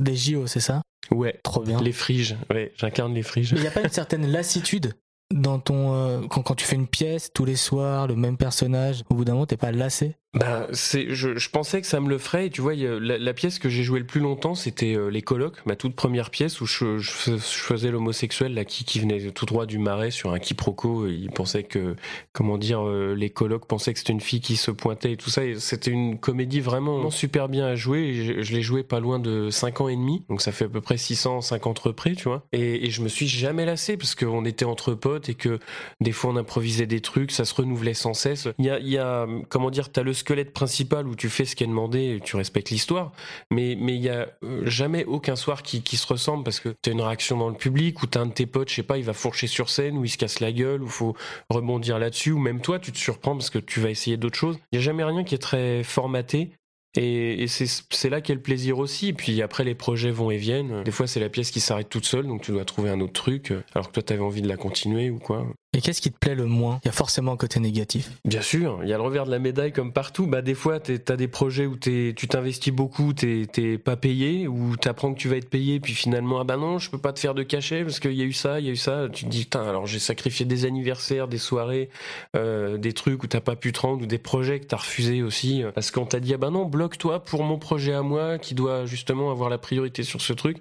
des 0.00 0.16
JO, 0.16 0.46
c'est 0.46 0.60
ça? 0.60 0.80
Ouais. 1.10 1.38
Trop 1.42 1.62
bien. 1.62 1.80
Les 1.80 1.92
friges. 1.92 2.36
Ouais, 2.50 2.72
j'incarne 2.76 3.14
les 3.14 3.22
friges. 3.22 3.52
Il 3.52 3.60
n'y 3.60 3.66
a 3.66 3.70
pas 3.70 3.82
une 3.82 3.88
certaine 3.88 4.26
lassitude 4.26 4.94
dans 5.32 5.58
ton 5.58 5.94
euh, 5.94 6.20
quand, 6.28 6.42
quand, 6.42 6.54
tu 6.54 6.64
fais 6.64 6.76
une 6.76 6.86
pièce 6.86 7.30
tous 7.32 7.44
les 7.44 7.56
soirs 7.56 8.06
le 8.06 8.16
même 8.16 8.38
personnage 8.38 9.04
au 9.10 9.14
bout 9.14 9.24
d'un 9.24 9.34
moment 9.34 9.46
t'es 9.46 9.56
pas 9.58 9.72
lassé? 9.72 10.16
Bah, 10.34 10.66
c'est, 10.72 11.14
je, 11.14 11.48
pensais 11.48 11.80
que 11.80 11.86
ça 11.86 12.00
me 12.00 12.08
le 12.08 12.18
ferait. 12.18 12.46
Et 12.46 12.50
tu 12.50 12.60
vois, 12.60 12.74
la, 12.74 13.34
pièce 13.34 13.58
que 13.58 13.70
j'ai 13.70 13.82
jouée 13.82 13.98
le 13.98 14.06
plus 14.06 14.20
longtemps, 14.20 14.54
c'était 14.54 14.94
euh, 14.94 15.08
Les 15.08 15.22
Colocs, 15.22 15.64
ma 15.64 15.74
toute 15.74 15.94
première 15.94 16.30
pièce 16.30 16.60
où 16.60 16.66
je, 16.66 16.98
faisais 17.00 17.90
l'homosexuel 17.90 18.52
là, 18.52 18.64
qui, 18.64 19.00
venait 19.00 19.30
tout 19.30 19.46
droit 19.46 19.64
du 19.64 19.78
marais 19.78 20.10
sur 20.10 20.32
un 20.32 20.38
quiproquo. 20.38 21.06
Il 21.06 21.30
pensait 21.30 21.62
que, 21.62 21.96
comment 22.32 22.58
dire, 22.58 22.86
euh, 22.86 23.14
les 23.14 23.30
colocs 23.30 23.66
pensaient 23.66 23.92
que 23.92 23.98
c'était 23.98 24.12
une 24.12 24.20
fille 24.20 24.40
qui 24.40 24.56
se 24.56 24.70
pointait 24.70 25.12
et 25.12 25.16
tout 25.16 25.30
ça. 25.30 25.42
C'était 25.58 25.90
une 25.90 26.18
comédie 26.18 26.60
vraiment 26.60 27.10
super 27.10 27.48
bien 27.48 27.66
à 27.66 27.74
jouer. 27.74 28.42
Je, 28.42 28.52
l'ai 28.52 28.62
joué 28.62 28.82
pas 28.82 29.00
loin 29.00 29.18
de 29.18 29.48
5 29.50 29.80
ans 29.80 29.88
et 29.88 29.96
demi. 29.96 30.24
Donc 30.28 30.42
ça 30.42 30.52
fait 30.52 30.66
à 30.66 30.68
peu 30.68 30.80
près 30.80 30.98
650 30.98 31.78
reprises, 31.78 32.16
tu 32.16 32.24
vois. 32.24 32.44
Et, 32.52 32.86
et 32.86 32.90
je 32.90 33.02
me 33.02 33.08
suis 33.08 33.28
jamais 33.28 33.64
lassé 33.64 33.96
parce 33.96 34.14
qu'on 34.14 34.44
était 34.44 34.66
entre 34.66 34.92
potes 34.94 35.28
et 35.30 35.34
que 35.34 35.58
des 36.00 36.12
fois 36.12 36.32
on 36.32 36.36
improvisait 36.36 36.86
des 36.86 37.00
trucs, 37.00 37.30
ça 37.30 37.44
se 37.44 37.54
renouvelait 37.54 37.94
sans 37.94 38.14
cesse. 38.14 38.48
Il 38.58 38.66
y 38.66 38.70
a, 38.70 38.78
y 38.80 38.98
a 38.98 39.26
comment 39.48 39.70
dire, 39.70 39.90
t'as 39.90 40.02
le 40.02 40.12
squelette 40.18 40.52
principal 40.52 41.06
où 41.06 41.14
tu 41.14 41.28
fais 41.28 41.44
ce 41.44 41.56
qui 41.56 41.64
est 41.64 41.66
demandé 41.66 42.20
tu 42.22 42.36
respectes 42.36 42.70
l'histoire, 42.70 43.12
mais 43.50 43.76
mais 43.78 43.94
il 43.94 44.02
y 44.02 44.08
a 44.08 44.28
euh, 44.44 44.62
jamais 44.64 45.04
aucun 45.04 45.36
soir 45.36 45.62
qui, 45.62 45.82
qui 45.82 45.96
se 45.96 46.06
ressemble 46.06 46.44
parce 46.44 46.60
que 46.60 46.70
tu 46.82 46.90
as 46.90 46.92
une 46.92 47.00
réaction 47.00 47.36
dans 47.36 47.48
le 47.48 47.56
public 47.56 48.02
ou 48.02 48.06
t'as 48.06 48.20
un 48.20 48.26
de 48.26 48.32
tes 48.32 48.46
potes, 48.46 48.70
je 48.70 48.74
sais 48.76 48.82
pas, 48.82 48.98
il 48.98 49.04
va 49.04 49.12
fourcher 49.12 49.46
sur 49.46 49.70
scène 49.70 49.96
ou 49.96 50.04
il 50.04 50.08
se 50.08 50.18
casse 50.18 50.40
la 50.40 50.52
gueule 50.52 50.82
ou 50.82 50.88
faut 50.88 51.16
rebondir 51.50 51.98
là-dessus 51.98 52.32
ou 52.32 52.38
même 52.38 52.60
toi 52.60 52.78
tu 52.78 52.92
te 52.92 52.98
surprends 52.98 53.34
parce 53.34 53.50
que 53.50 53.58
tu 53.58 53.80
vas 53.80 53.90
essayer 53.90 54.16
d'autres 54.16 54.38
choses. 54.38 54.58
Il 54.72 54.76
y 54.76 54.78
a 54.78 54.82
jamais 54.82 55.04
rien 55.04 55.24
qui 55.24 55.34
est 55.34 55.38
très 55.38 55.82
formaté 55.82 56.50
et, 56.96 57.42
et 57.42 57.46
c'est 57.46 58.10
là 58.10 58.20
qu'est 58.20 58.34
le 58.34 58.40
plaisir 58.40 58.78
aussi. 58.78 59.08
Et 59.08 59.12
puis 59.12 59.42
après, 59.42 59.64
les 59.64 59.74
projets 59.74 60.10
vont 60.10 60.30
et 60.30 60.36
viennent. 60.36 60.82
Des 60.82 60.90
fois, 60.90 61.06
c'est 61.06 61.20
la 61.20 61.28
pièce 61.28 61.50
qui 61.50 61.60
s'arrête 61.60 61.88
toute 61.88 62.06
seule, 62.06 62.26
donc 62.26 62.42
tu 62.42 62.52
dois 62.52 62.64
trouver 62.64 62.90
un 62.90 63.00
autre 63.00 63.12
truc, 63.12 63.52
alors 63.74 63.88
que 63.88 63.92
toi, 63.92 64.02
tu 64.02 64.12
avais 64.12 64.22
envie 64.22 64.42
de 64.42 64.48
la 64.48 64.56
continuer 64.56 65.10
ou 65.10 65.18
quoi. 65.18 65.46
Et 65.78 65.80
qu'est-ce 65.80 66.02
qui 66.02 66.10
te 66.10 66.18
plaît 66.18 66.34
le 66.34 66.46
moins? 66.46 66.80
Il 66.82 66.86
y 66.86 66.88
a 66.88 66.92
forcément 66.92 67.30
un 67.30 67.36
côté 67.36 67.60
négatif. 67.60 68.10
Bien 68.24 68.42
sûr, 68.42 68.80
il 68.82 68.88
y 68.88 68.92
a 68.92 68.96
le 68.96 69.02
revers 69.04 69.26
de 69.26 69.30
la 69.30 69.38
médaille 69.38 69.72
comme 69.72 69.92
partout. 69.92 70.26
Bah, 70.26 70.42
des 70.42 70.56
fois, 70.56 70.80
tu 70.80 70.98
as 71.06 71.16
des 71.16 71.28
projets 71.28 71.66
où 71.66 71.76
es, 71.86 72.14
tu 72.16 72.26
t'investis 72.26 72.72
beaucoup, 72.72 73.14
tu 73.14 73.46
n'es 73.56 73.78
pas 73.78 73.94
payé, 73.94 74.48
ou 74.48 74.76
tu 74.76 74.88
apprends 74.88 75.14
que 75.14 75.20
tu 75.20 75.28
vas 75.28 75.36
être 75.36 75.48
payé, 75.48 75.78
puis 75.78 75.94
finalement, 75.94 76.40
ah 76.40 76.44
bah 76.44 76.56
non, 76.56 76.80
je 76.80 76.90
peux 76.90 76.98
pas 76.98 77.12
te 77.12 77.20
faire 77.20 77.32
de 77.32 77.44
cachet 77.44 77.84
parce 77.84 78.00
qu'il 78.00 78.14
y 78.14 78.22
a 78.22 78.24
eu 78.24 78.32
ça, 78.32 78.58
il 78.58 78.66
y 78.66 78.68
a 78.68 78.72
eu 78.72 78.76
ça. 78.76 79.06
Tu 79.12 79.24
te 79.26 79.30
dis, 79.30 79.44
putain, 79.44 79.68
alors 79.68 79.86
j'ai 79.86 80.00
sacrifié 80.00 80.44
des 80.44 80.64
anniversaires, 80.64 81.28
des 81.28 81.38
soirées, 81.38 81.90
euh, 82.34 82.76
des 82.76 82.92
trucs 82.92 83.22
où 83.22 83.28
t'as 83.28 83.40
pas 83.40 83.54
pu 83.54 83.70
te 83.70 83.78
rendre, 83.78 84.02
ou 84.02 84.06
des 84.06 84.18
projets 84.18 84.58
que 84.58 84.66
tu 84.66 84.74
as 84.74 84.78
refusé 84.78 85.22
aussi, 85.22 85.62
parce 85.76 85.92
qu'on 85.92 86.06
t'a 86.06 86.18
dit, 86.18 86.34
ah 86.34 86.38
bah 86.38 86.50
non, 86.50 86.64
bloque-toi 86.64 87.22
pour 87.22 87.44
mon 87.44 87.56
projet 87.56 87.92
à 87.92 88.02
moi, 88.02 88.38
qui 88.38 88.56
doit 88.56 88.84
justement 88.84 89.30
avoir 89.30 89.48
la 89.48 89.58
priorité 89.58 90.02
sur 90.02 90.22
ce 90.22 90.32
truc. 90.32 90.56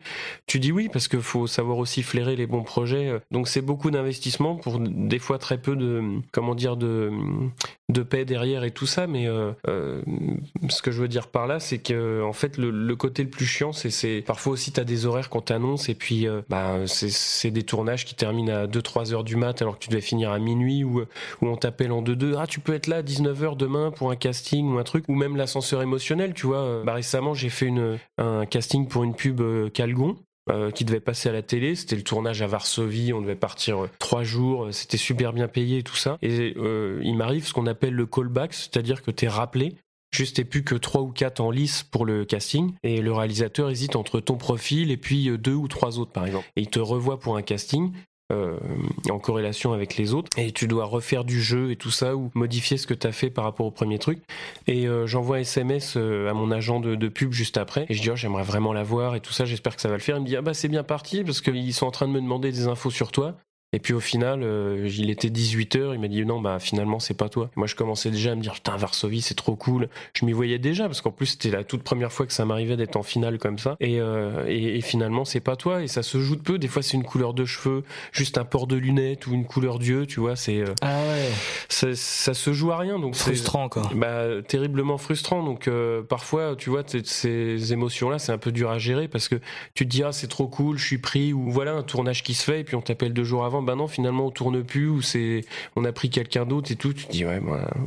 Tu 0.45 0.59
dis 0.59 0.71
oui, 0.71 0.89
parce 0.93 1.07
qu'il 1.07 1.21
faut 1.21 1.47
savoir 1.47 1.79
aussi 1.79 2.03
flairer 2.03 2.35
les 2.35 2.45
bons 2.45 2.61
projets. 2.61 3.19
Donc 3.31 3.47
c'est 3.47 3.61
beaucoup 3.61 3.89
d'investissement 3.89 4.57
pour 4.57 4.79
des 5.07 5.19
fois 5.19 5.37
très 5.37 5.57
peu 5.57 5.75
de 5.75 6.19
comment 6.31 6.55
dire 6.55 6.77
de 6.77 7.11
de 7.89 8.03
paix 8.03 8.25
derrière 8.25 8.65
et 8.65 8.71
tout 8.71 8.85
ça 8.85 9.07
mais 9.07 9.27
euh, 9.27 9.53
euh, 9.67 10.01
ce 10.69 10.81
que 10.81 10.91
je 10.91 11.01
veux 11.01 11.07
dire 11.07 11.27
par 11.27 11.47
là 11.47 11.59
c'est 11.59 11.77
que 11.77 12.21
en 12.21 12.33
fait 12.33 12.57
le, 12.57 12.95
côté 12.95 13.23
le 13.23 13.29
plus 13.29 13.45
chiant 13.45 13.71
c'est 13.71 14.21
parfois 14.21 14.53
aussi 14.53 14.73
tu 14.73 14.79
as 14.79 14.83
des 14.83 15.05
horaires 15.05 15.29
qu'on 15.29 15.41
t'annonce 15.41 15.87
et 15.87 15.95
puis 15.95 16.27
euh, 16.27 16.41
bah 16.49 16.79
c'est 16.85 17.51
des 17.51 17.63
tournages 17.63 18.03
qui 18.03 18.15
terminent 18.15 18.53
à 18.53 18.67
2 18.67 18.81
3 18.81 19.13
heures 19.13 19.23
du 19.23 19.37
mat 19.37 19.61
alors 19.61 19.79
que 19.79 19.83
tu 19.83 19.89
devais 19.89 20.01
finir 20.01 20.31
à 20.31 20.39
minuit 20.39 20.83
ou 20.83 21.03
on 21.41 21.55
t'appelle 21.55 21.93
en 21.93 22.01
2 22.01 22.15
2 22.15 22.35
ah 22.37 22.45
tu 22.45 22.59
peux 22.59 22.73
être 22.73 22.87
là 22.87 22.97
à 22.97 23.01
19h 23.01 23.55
demain 23.55 23.91
pour 23.91 24.11
un 24.11 24.15
casting 24.15 24.73
ou 24.73 24.77
un 24.77 24.83
truc. 24.83 25.05
Ou 25.07 25.15
même 25.15 25.37
l'ascenseur 25.37 25.81
émotionnel 25.81 26.33
tu 26.33 26.47
vois 26.47 26.83
bah 26.83 26.93
récemment 26.93 27.33
j'ai 27.33 27.49
fait 27.49 27.67
une 27.67 27.97
un 28.17 28.45
casting 28.45 28.87
pour 28.87 29.03
une 29.03 29.15
pub 29.15 29.41
Calgon 29.71 30.17
euh, 30.49 30.71
qui 30.71 30.85
devait 30.85 30.99
passer 30.99 31.29
à 31.29 31.31
la 31.31 31.41
télé. 31.41 31.75
C'était 31.75 31.95
le 31.95 32.03
tournage 32.03 32.41
à 32.41 32.47
Varsovie, 32.47 33.11
on 33.13 33.21
devait 33.21 33.35
partir 33.35 33.83
euh, 33.83 33.89
trois 33.99 34.23
jours, 34.23 34.65
euh, 34.65 34.71
c'était 34.71 34.97
super 34.97 35.33
bien 35.33 35.47
payé 35.47 35.79
et 35.79 35.83
tout 35.83 35.95
ça. 35.95 36.17
Et 36.21 36.55
il 37.01 37.15
m'arrive 37.15 37.45
ce 37.45 37.53
qu'on 37.53 37.67
appelle 37.67 37.93
le 37.93 38.05
callback, 38.05 38.53
c'est-à-dire 38.53 39.01
que 39.01 39.11
t'es 39.11 39.27
rappelé. 39.27 39.75
Juste 40.15 40.37
t'es 40.37 40.45
plus 40.45 40.63
que 40.63 40.75
trois 40.75 41.01
ou 41.01 41.11
quatre 41.11 41.41
en 41.41 41.51
lice 41.51 41.83
pour 41.83 42.05
le 42.05 42.23
casting 42.23 42.73
et 42.83 43.01
le 43.01 43.11
réalisateur 43.11 43.69
hésite 43.69 43.97
entre 43.97 44.21
ton 44.21 44.37
profil 44.37 44.89
et 44.89 44.97
puis 44.97 45.29
deux 45.37 45.53
ou 45.53 45.67
trois 45.67 45.99
autres 45.99 46.11
par 46.11 46.25
exemple. 46.25 46.47
Et 46.55 46.61
il 46.61 46.69
te 46.69 46.79
revoit 46.79 47.19
pour 47.19 47.35
un 47.35 47.41
casting 47.41 47.91
euh, 48.29 48.57
en 49.09 49.19
corrélation 49.19 49.71
avec 49.71 49.95
les 49.95 50.13
autres. 50.13 50.29
Et 50.37 50.51
tu 50.51 50.67
dois 50.67 50.83
refaire 50.83 51.23
du 51.23 51.41
jeu 51.41 51.71
et 51.71 51.77
tout 51.77 51.91
ça 51.91 52.15
ou 52.17 52.29
modifier 52.33 52.75
ce 52.75 52.85
que 52.85 52.93
tu 52.93 53.07
as 53.07 53.13
fait 53.13 53.29
par 53.29 53.45
rapport 53.45 53.65
au 53.65 53.71
premier 53.71 53.99
truc. 53.99 54.19
Et 54.67 54.85
euh, 54.85 55.07
j'envoie 55.07 55.39
SMS 55.39 55.95
euh, 55.95 56.29
à 56.29 56.33
mon 56.33 56.51
agent 56.51 56.81
de, 56.81 57.07
pub 57.07 57.31
juste 57.31 57.57
après. 57.57 57.85
Et 57.87 57.93
je 57.93 58.01
dis 58.01 58.09
oh, 58.09 58.17
j'aimerais 58.17 58.43
vraiment 58.43 58.73
la 58.73 58.83
voir 58.83 59.15
et 59.15 59.21
tout 59.21 59.31
ça. 59.31 59.45
J'espère 59.45 59.75
que 59.75 59.81
ça 59.81 59.87
va 59.87 59.95
le 59.95 60.01
faire. 60.01 60.17
Il 60.17 60.23
me 60.23 60.27
dit 60.27 60.35
ah 60.35 60.41
bah 60.41 60.53
c'est 60.53 60.67
bien 60.67 60.83
parti 60.83 61.23
parce 61.23 61.39
qu'ils 61.39 61.73
sont 61.73 61.85
en 61.85 61.91
train 61.91 62.07
de 62.07 62.11
me 62.11 62.19
demander 62.19 62.51
des 62.51 62.67
infos 62.67 62.91
sur 62.91 63.13
toi 63.13 63.37
et 63.73 63.79
puis 63.79 63.93
au 63.93 63.99
final, 63.99 64.43
euh, 64.43 64.89
il 64.97 65.09
était 65.09 65.27
18h, 65.27 65.93
il 65.93 65.99
m'a 65.99 66.07
dit 66.07 66.25
non, 66.25 66.39
bah 66.39 66.57
finalement 66.57 66.99
c'est 66.99 67.13
pas 67.13 67.27
toi. 67.27 67.49
moi 67.57 67.67
je 67.67 67.75
commençais 67.75 68.09
déjà 68.09 68.31
à 68.31 68.35
me 68.35 68.41
dire 68.41 68.53
putain, 68.53 68.77
Varsovie 68.77 69.21
c'est 69.21 69.35
trop 69.35 69.57
cool. 69.57 69.89
Je 70.13 70.25
m'y 70.25 70.31
voyais 70.31 70.57
déjà 70.57 70.85
parce 70.85 71.01
qu'en 71.01 71.11
plus 71.11 71.25
c'était 71.25 71.49
la 71.51 71.65
toute 71.65 71.83
première 71.83 72.13
fois 72.13 72.25
que 72.25 72.31
ça 72.31 72.45
m'arrivait 72.45 72.77
d'être 72.77 72.95
en 72.95 73.03
finale 73.03 73.37
comme 73.39 73.59
ça. 73.59 73.75
Et, 73.81 73.99
euh, 73.99 74.45
et, 74.47 74.79
finalement 74.79 75.25
c'est 75.25 75.41
pas 75.41 75.57
toi 75.57 75.83
et 75.83 75.87
ça 75.87 76.01
se 76.01 76.17
joue 76.19 76.37
de 76.37 76.41
peu. 76.41 76.57
Des 76.57 76.69
fois 76.69 76.81
c'est 76.81 76.95
une 76.95 77.03
couleur 77.03 77.33
de 77.33 77.43
cheveux, 77.43 77.83
juste 78.13 78.37
un 78.37 78.45
port 78.45 78.67
de 78.67 78.77
lunettes 78.77 79.27
ou 79.27 79.33
une 79.33 79.45
couleur 79.45 79.79
d'yeux, 79.79 80.05
tu 80.05 80.21
vois. 80.21 80.37
C'est 80.37 80.61
euh, 80.61 80.73
ah 80.81 81.01
ouais. 81.01 81.29
Ça, 81.67 81.93
ça, 81.93 82.33
se 82.33 82.53
joue 82.53 82.71
à 82.71 82.77
rien 82.77 82.99
donc 82.99 83.15
frustrant 83.15 83.67
quoi. 83.67 83.81
Bah 83.93 84.41
terriblement 84.47 84.97
frustrant. 84.97 85.43
Donc 85.43 85.69
parfois 86.07 86.55
tu 86.55 86.69
vois 86.69 86.83
ces 86.87 87.73
émotions 87.73 88.09
là 88.09 88.17
c'est 88.17 88.31
un 88.31 88.37
peu 88.37 88.53
dur 88.53 88.71
à 88.71 88.77
gérer 88.77 89.09
parce 89.09 89.27
que 89.27 89.35
tu 89.73 89.85
te 89.85 89.89
dis 89.89 90.03
ah 90.03 90.13
c'est 90.13 90.27
trop 90.27 90.47
cool, 90.47 90.77
je 90.77 90.85
suis 90.85 90.99
pris 90.99 91.33
ou 91.33 91.51
voilà 91.51 91.73
un 91.73 91.83
tournage 91.83 92.23
qui 92.23 92.33
se 92.33 92.45
fait 92.45 92.61
et 92.61 92.63
puis 92.63 92.77
on 92.77 92.81
t'appelle 92.81 93.11
deux 93.11 93.25
jours 93.25 93.43
avant 93.43 93.56
ben 93.61 93.75
non, 93.75 93.87
finalement 93.87 94.25
on 94.25 94.31
tourne 94.31 94.63
plus 94.63 94.89
ou 94.89 95.01
c'est 95.01 95.41
on 95.75 95.85
a 95.85 95.91
pris 95.91 96.09
quelqu'un 96.09 96.45
d'autre 96.45 96.71
et 96.71 96.75
tout. 96.75 96.93
Tu 96.93 97.05
te 97.05 97.11
dis 97.11 97.25
ouais, 97.25 97.41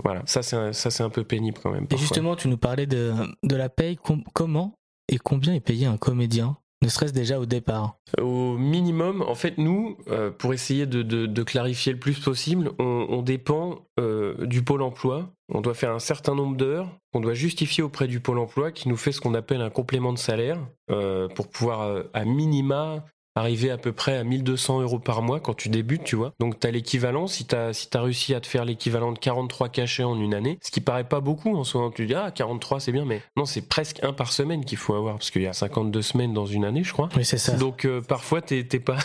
voilà, 0.05 0.23
ça 0.27 0.43
c'est 0.43 0.73
ça 0.73 0.91
c'est 0.91 1.03
un 1.03 1.11
peu 1.11 1.25
pénible 1.25 1.59
quand 1.63 1.71
même. 1.71 1.87
Et 1.91 1.97
justement, 1.97 2.37
tu 2.37 2.49
nous 2.49 2.59
parlais 2.59 2.87
de 2.87 3.13
de 3.43 3.57
la 3.57 3.69
paye. 3.69 3.99
comment 4.33 4.75
et 5.09 5.19
combien 5.19 5.55
est 5.55 5.61
payé 5.61 5.87
un 5.87 5.97
comédien 5.97 6.57
ne 6.83 6.89
serait-ce 6.89 7.13
déjà 7.13 7.39
au 7.39 7.45
départ? 7.45 7.97
Au 8.19 8.57
minimum, 8.57 9.23
en 9.23 9.35
fait, 9.35 9.59
nous, 9.59 9.99
euh, 10.09 10.31
pour 10.31 10.55
essayer 10.55 10.87
de, 10.87 11.43
clarifier 11.43 11.93
le 11.93 11.99
plus 11.99 12.19
possible, 12.19 12.73
on, 12.79 13.21
dépend 13.21 13.87
euh, 13.99 14.47
du 14.47 14.63
pôle 14.63 14.81
emploi. 14.81 15.31
On 15.53 15.61
doit 15.61 15.75
faire 15.75 15.93
un 15.93 15.99
certain 15.99 16.35
nombre 16.35 16.57
d'heures 16.57 16.89
qu'on 17.13 17.21
doit 17.21 17.35
justifier 17.35 17.83
auprès 17.83 18.07
du 18.07 18.21
pôle 18.21 18.39
emploi 18.39 18.73
qui 18.73 18.89
nous 18.89 18.97
fait 18.97 19.13
ce 19.13 19.21
qu'on 19.21 19.35
appelle 19.35 19.61
un 19.61 19.69
complément 19.69 20.13
de 20.13 20.19
salaire 20.19 20.59
euh, 20.91 21.29
pour 21.29 21.49
pouvoir, 21.49 22.05
à 22.15 22.25
minima, 22.25 23.05
arriver 23.35 23.71
à 23.71 23.79
peu 23.79 23.93
près 23.93 24.17
à 24.17 24.25
1200 24.25 24.83
euros 24.83 24.99
par 24.99 25.23
mois 25.23 25.41
quand 25.41 25.55
tu 25.55 25.69
débutes, 25.69 26.05
tu 26.05 26.17
vois. 26.17 26.33
Donc 26.41 26.59
tu 26.59 26.67
as 26.67 26.71
l'équivalent, 26.71 27.27
si 27.27 27.47
tu 27.47 27.55
as, 27.55 27.73
si 27.73 27.89
as 27.95 28.03
réussi 28.03 28.35
à 28.35 28.41
te 28.41 28.47
faire 28.47 28.65
l'équivalent 28.65 29.13
de 29.13 29.19
43 29.19 29.69
cachets 29.69 30.03
en 30.03 30.19
une 30.21 30.35
année, 30.35 30.59
ce 30.63 30.71
qui 30.71 30.81
paraît 30.81 31.05
pas 31.05 31.21
beaucoup 31.21 31.57
en 31.57 31.65
soi, 31.65 31.91
tu 31.95 32.07
dis 32.07 32.15
ah 32.15 32.31
43 32.31 32.81
c'est 32.81 32.93
bien, 32.93 33.05
mais 33.05 33.23
non 33.37 33.45
c'est 33.45 33.63
presque 33.69 34.03
un 34.03 34.13
par 34.13 34.33
semaine 34.33 34.65
qu'il 34.65 34.79
faut 34.79 34.95
avoir 34.95 35.15
parce 35.15 35.31
qu'il 35.31 35.43
y 35.43 35.47
a 35.47 35.53
52 35.53 36.03
semaines 36.03 36.35
dans 36.35 36.47
une 36.47 36.65
année 36.65 36.83
je 36.83 36.93
crois. 36.93 37.09
Oui 37.17 37.25
c'est 37.25 37.39
ça. 37.39 37.57
Donc 37.57 37.85
euh, 37.85 38.01
parfois 38.01 38.43
t'es 38.43 38.65
pas... 38.65 38.99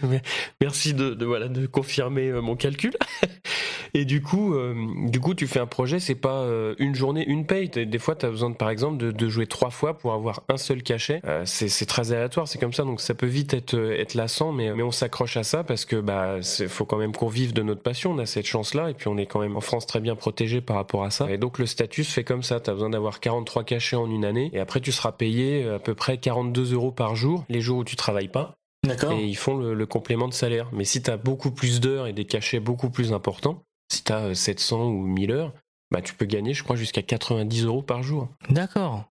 Merci 0.60 0.94
de, 0.94 1.24
voilà, 1.24 1.48
de 1.48 1.66
confirmer 1.66 2.28
euh, 2.28 2.40
mon 2.40 2.56
calcul. 2.56 2.92
Et 3.94 4.04
du 4.04 4.22
coup, 4.22 4.54
euh, 4.54 4.74
du 5.08 5.18
coup 5.18 5.34
tu 5.34 5.48
fais 5.48 5.58
un 5.58 5.66
projet, 5.66 5.98
c'est 5.98 6.14
pas 6.14 6.46
une 6.78 6.94
journée, 6.94 7.24
une 7.26 7.44
paye. 7.44 7.68
Des 7.68 7.98
fois 7.98 8.14
tu 8.14 8.24
as 8.24 8.30
besoin 8.30 8.52
par 8.52 8.70
exemple 8.70 8.98
de, 8.98 9.10
de, 9.10 9.28
jouer 9.28 9.46
trois 9.46 9.70
fois 9.70 9.98
pour 9.98 10.12
avoir 10.12 10.44
un 10.48 10.56
seul 10.56 10.82
cachet. 10.82 11.20
c'est 11.44 11.86
très 11.86 12.12
aléatoire, 12.12 12.46
c'est 12.46 12.58
comme 12.58 12.72
ça, 12.72 12.84
donc 12.84 13.00
ça 13.00 13.14
peut 13.14 13.26
vite 13.26 13.52
être 13.52 13.69
être, 13.74 14.14
lassant, 14.14 14.52
mais, 14.52 14.72
mais 14.74 14.82
on 14.82 14.90
s'accroche 14.90 15.36
à 15.36 15.42
ça 15.42 15.64
parce 15.64 15.84
que 15.84 15.96
bah 15.96 16.36
faut 16.68 16.84
quand 16.84 16.96
même 16.96 17.12
qu'on 17.12 17.28
vive 17.28 17.52
de 17.52 17.62
notre 17.62 17.82
passion. 17.82 18.12
On 18.12 18.18
a 18.18 18.26
cette 18.26 18.46
chance-là 18.46 18.90
et 18.90 18.94
puis 18.94 19.08
on 19.08 19.16
est 19.16 19.26
quand 19.26 19.40
même 19.40 19.56
en 19.56 19.60
France 19.60 19.86
très 19.86 20.00
bien 20.00 20.16
protégé 20.16 20.60
par 20.60 20.76
rapport 20.76 21.04
à 21.04 21.10
ça. 21.10 21.30
Et 21.30 21.38
donc 21.38 21.58
le 21.58 21.66
statut 21.66 22.04
se 22.04 22.12
fait 22.12 22.24
comme 22.24 22.42
ça. 22.42 22.60
Tu 22.60 22.70
as 22.70 22.74
besoin 22.74 22.90
d'avoir 22.90 23.20
43 23.20 23.64
cachets 23.64 23.96
en 23.96 24.10
une 24.10 24.24
année 24.24 24.50
et 24.52 24.60
après 24.60 24.80
tu 24.80 24.92
seras 24.92 25.12
payé 25.12 25.68
à 25.68 25.78
peu 25.78 25.94
près 25.94 26.18
42 26.18 26.74
euros 26.74 26.92
par 26.92 27.16
jour 27.16 27.44
les 27.48 27.60
jours 27.60 27.78
où 27.78 27.84
tu 27.84 27.96
travailles 27.96 28.28
pas. 28.28 28.54
D'accord. 28.86 29.12
Et 29.12 29.26
ils 29.26 29.36
font 29.36 29.56
le, 29.56 29.86
complément 29.86 30.28
de 30.28 30.32
salaire. 30.32 30.68
Mais 30.72 30.84
si 30.84 31.02
tu 31.02 31.10
as 31.10 31.16
beaucoup 31.16 31.50
plus 31.50 31.80
d'heures 31.80 32.06
et 32.06 32.12
des 32.12 32.24
cachets 32.24 32.60
beaucoup 32.60 32.90
plus 32.90 33.12
importants, 33.12 33.62
si 33.92 34.02
tu 34.04 34.12
as 34.12 34.34
700 34.34 34.86
ou 34.86 35.06
1000 35.06 35.32
heures, 35.32 35.52
bah 35.90 36.00
tu 36.00 36.14
peux 36.14 36.24
gagner, 36.24 36.54
je 36.54 36.62
crois, 36.62 36.76
jusqu'à 36.76 37.02
90 37.02 37.64
euros 37.64 37.82
par 37.82 38.02
jour. 38.02 38.28
D'accord. 38.48 39.09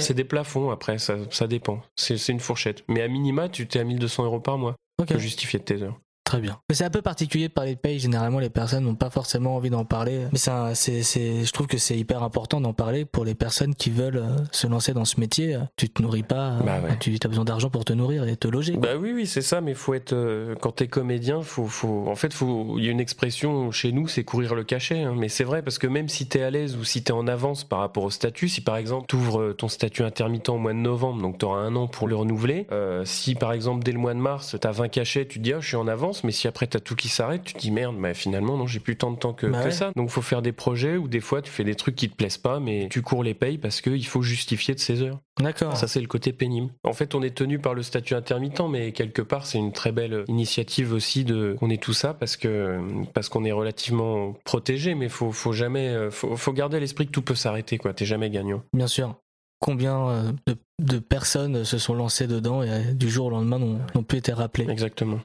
C'est 0.00 0.14
des 0.14 0.24
plafonds 0.24 0.70
après, 0.70 0.98
ça, 0.98 1.16
ça 1.30 1.46
dépend. 1.46 1.80
C'est 1.96 2.28
une 2.28 2.40
fourchette. 2.40 2.84
Mais 2.88 3.02
à 3.02 3.08
minima, 3.08 3.48
tu 3.48 3.66
t'es 3.66 3.78
à 3.78 3.84
1200 3.84 4.24
euros 4.24 4.40
par 4.40 4.58
mois 4.58 4.76
pour 4.96 5.18
justifier 5.18 5.58
de 5.58 5.64
tes 5.64 5.82
heures. 5.82 5.98
Très 6.26 6.40
bien. 6.40 6.58
C'est 6.72 6.84
un 6.84 6.90
peu 6.90 7.02
particulier 7.02 7.46
de 7.46 7.52
parler 7.52 7.76
de 7.76 7.78
paye. 7.78 8.00
Généralement, 8.00 8.40
les 8.40 8.50
personnes 8.50 8.82
n'ont 8.82 8.96
pas 8.96 9.10
forcément 9.10 9.54
envie 9.54 9.70
d'en 9.70 9.84
parler. 9.84 10.26
Mais 10.32 10.38
c'est, 10.74 11.04
c'est, 11.04 11.44
je 11.44 11.52
trouve 11.52 11.68
que 11.68 11.78
c'est 11.78 11.96
hyper 11.96 12.24
important 12.24 12.60
d'en 12.60 12.72
parler 12.72 13.04
pour 13.04 13.24
les 13.24 13.36
personnes 13.36 13.76
qui 13.76 13.90
veulent 13.90 14.16
euh, 14.16 14.36
se 14.50 14.66
lancer 14.66 14.92
dans 14.92 15.04
ce 15.04 15.20
métier. 15.20 15.56
Tu 15.76 15.88
te 15.88 16.02
nourris 16.02 16.24
pas. 16.24 16.58
Bah 16.64 16.80
tu 16.98 17.16
as 17.22 17.28
besoin 17.28 17.44
d'argent 17.44 17.70
pour 17.70 17.84
te 17.84 17.92
nourrir 17.92 18.26
et 18.26 18.36
te 18.36 18.48
loger. 18.48 18.76
Bah 18.76 18.96
oui, 18.98 19.12
oui, 19.12 19.26
c'est 19.26 19.40
ça. 19.40 19.60
Mais 19.60 19.74
faut 19.74 19.94
être, 19.94 20.14
euh, 20.14 20.56
quand 20.60 20.72
t'es 20.72 20.88
comédien, 20.88 21.42
faut, 21.42 21.66
faut, 21.66 22.08
en 22.08 22.16
fait, 22.16 22.34
faut, 22.34 22.74
il 22.76 22.84
y 22.84 22.88
a 22.88 22.90
une 22.90 22.98
expression 22.98 23.70
chez 23.70 23.92
nous, 23.92 24.08
c'est 24.08 24.24
courir 24.24 24.56
le 24.56 24.64
cachet. 24.64 25.02
Hein. 25.02 25.14
Mais 25.16 25.28
c'est 25.28 25.44
vrai 25.44 25.62
parce 25.62 25.78
que 25.78 25.86
même 25.86 26.08
si 26.08 26.26
t'es 26.26 26.42
à 26.42 26.50
l'aise 26.50 26.76
ou 26.76 26.82
si 26.82 27.04
t'es 27.04 27.12
en 27.12 27.28
avance 27.28 27.62
par 27.62 27.78
rapport 27.78 28.02
au 28.02 28.10
statut, 28.10 28.48
si 28.48 28.62
par 28.62 28.76
exemple 28.78 29.06
t'ouvres 29.06 29.40
euh, 29.40 29.52
ton 29.52 29.68
statut 29.68 30.02
intermittent 30.02 30.48
au 30.48 30.58
mois 30.58 30.72
de 30.72 30.78
novembre, 30.78 31.22
donc 31.22 31.38
t'auras 31.38 31.60
un 31.60 31.76
an 31.76 31.86
pour 31.86 32.08
le 32.08 32.16
renouveler. 32.16 32.66
si 33.04 33.36
par 33.36 33.52
exemple 33.52 33.84
dès 33.84 33.92
le 33.92 33.98
mois 33.98 34.14
de 34.14 34.18
mars 34.18 34.56
t'as 34.60 34.72
20 34.72 34.88
cachets, 34.88 35.24
tu 35.24 35.38
te 35.38 35.44
dis 35.44 35.52
ah, 35.52 35.60
je 35.60 35.68
suis 35.68 35.76
en 35.76 35.86
avance. 35.86 36.16
Mais 36.26 36.32
si 36.32 36.48
après 36.48 36.66
t'as 36.66 36.80
tout 36.80 36.96
qui 36.96 37.08
s'arrête, 37.08 37.44
tu 37.44 37.54
te 37.54 37.58
dis 37.58 37.70
merde, 37.70 37.96
mais 37.96 38.12
finalement, 38.12 38.56
non, 38.56 38.66
j'ai 38.66 38.80
plus 38.80 38.96
tant 38.96 39.12
de 39.12 39.16
temps 39.16 39.32
que, 39.32 39.46
bah 39.46 39.70
ça. 39.70 39.92
Donc, 39.96 40.10
faut 40.10 40.22
faire 40.22 40.42
des 40.42 40.52
projets 40.52 40.96
où 40.96 41.08
des 41.08 41.20
fois, 41.20 41.40
tu 41.40 41.50
fais 41.50 41.64
des 41.64 41.74
trucs 41.74 41.94
qui 41.94 42.10
te 42.10 42.16
plaisent 42.16 42.36
pas, 42.36 42.60
mais 42.60 42.88
tu 42.90 43.00
cours 43.00 43.22
les 43.22 43.34
payes 43.34 43.58
parce 43.58 43.80
qu'il 43.80 44.06
faut 44.06 44.22
justifier 44.22 44.74
de 44.74 44.80
ces 44.80 45.02
heures. 45.02 45.20
D'accord. 45.40 45.76
Ça, 45.76 45.86
c'est 45.86 46.00
le 46.00 46.08
côté 46.08 46.32
pénible. 46.32 46.72
En 46.84 46.92
fait, 46.92 47.14
on 47.14 47.22
est 47.22 47.34
tenu 47.34 47.58
par 47.58 47.74
le 47.74 47.82
statut 47.82 48.14
intermittent, 48.14 48.60
mais 48.68 48.92
quelque 48.92 49.22
part, 49.22 49.46
c'est 49.46 49.58
une 49.58 49.72
très 49.72 49.92
belle 49.92 50.24
initiative 50.28 50.92
aussi 50.92 51.24
de, 51.24 51.56
on 51.60 51.70
est 51.70 51.80
tout 51.80 51.92
ça 51.92 52.12
parce 52.12 52.36
que, 52.36 52.80
parce 53.14 53.28
qu'on 53.28 53.44
est 53.44 53.52
relativement 53.52 54.34
protégé, 54.44 54.94
mais 54.94 55.08
faut, 55.08 55.32
faut 55.32 55.52
jamais, 55.52 56.10
faut, 56.10 56.36
faut 56.36 56.52
garder 56.52 56.80
l'esprit 56.80 57.06
que 57.06 57.12
tout 57.12 57.22
peut 57.22 57.34
s'arrêter, 57.34 57.78
quoi. 57.78 57.92
T'es 57.92 58.04
jamais 58.04 58.30
gagnant. 58.30 58.62
Bien 58.72 58.88
sûr 58.88 59.16
combien 59.60 60.08
euh, 60.08 60.32
de, 60.78 60.98
personnes 60.98 61.64
se 61.64 61.78
sont 61.78 61.94
lancées 61.94 62.26
dedans 62.26 62.62
et 62.62 62.70
euh, 62.70 62.92
du 62.92 63.10
jour 63.10 63.26
au 63.26 63.30
lendemain 63.30 63.58
n'ont 63.58 64.02
plus 64.02 64.18
été 64.18 64.32
rappelées? 64.32 64.68
Exactement. 64.68 65.20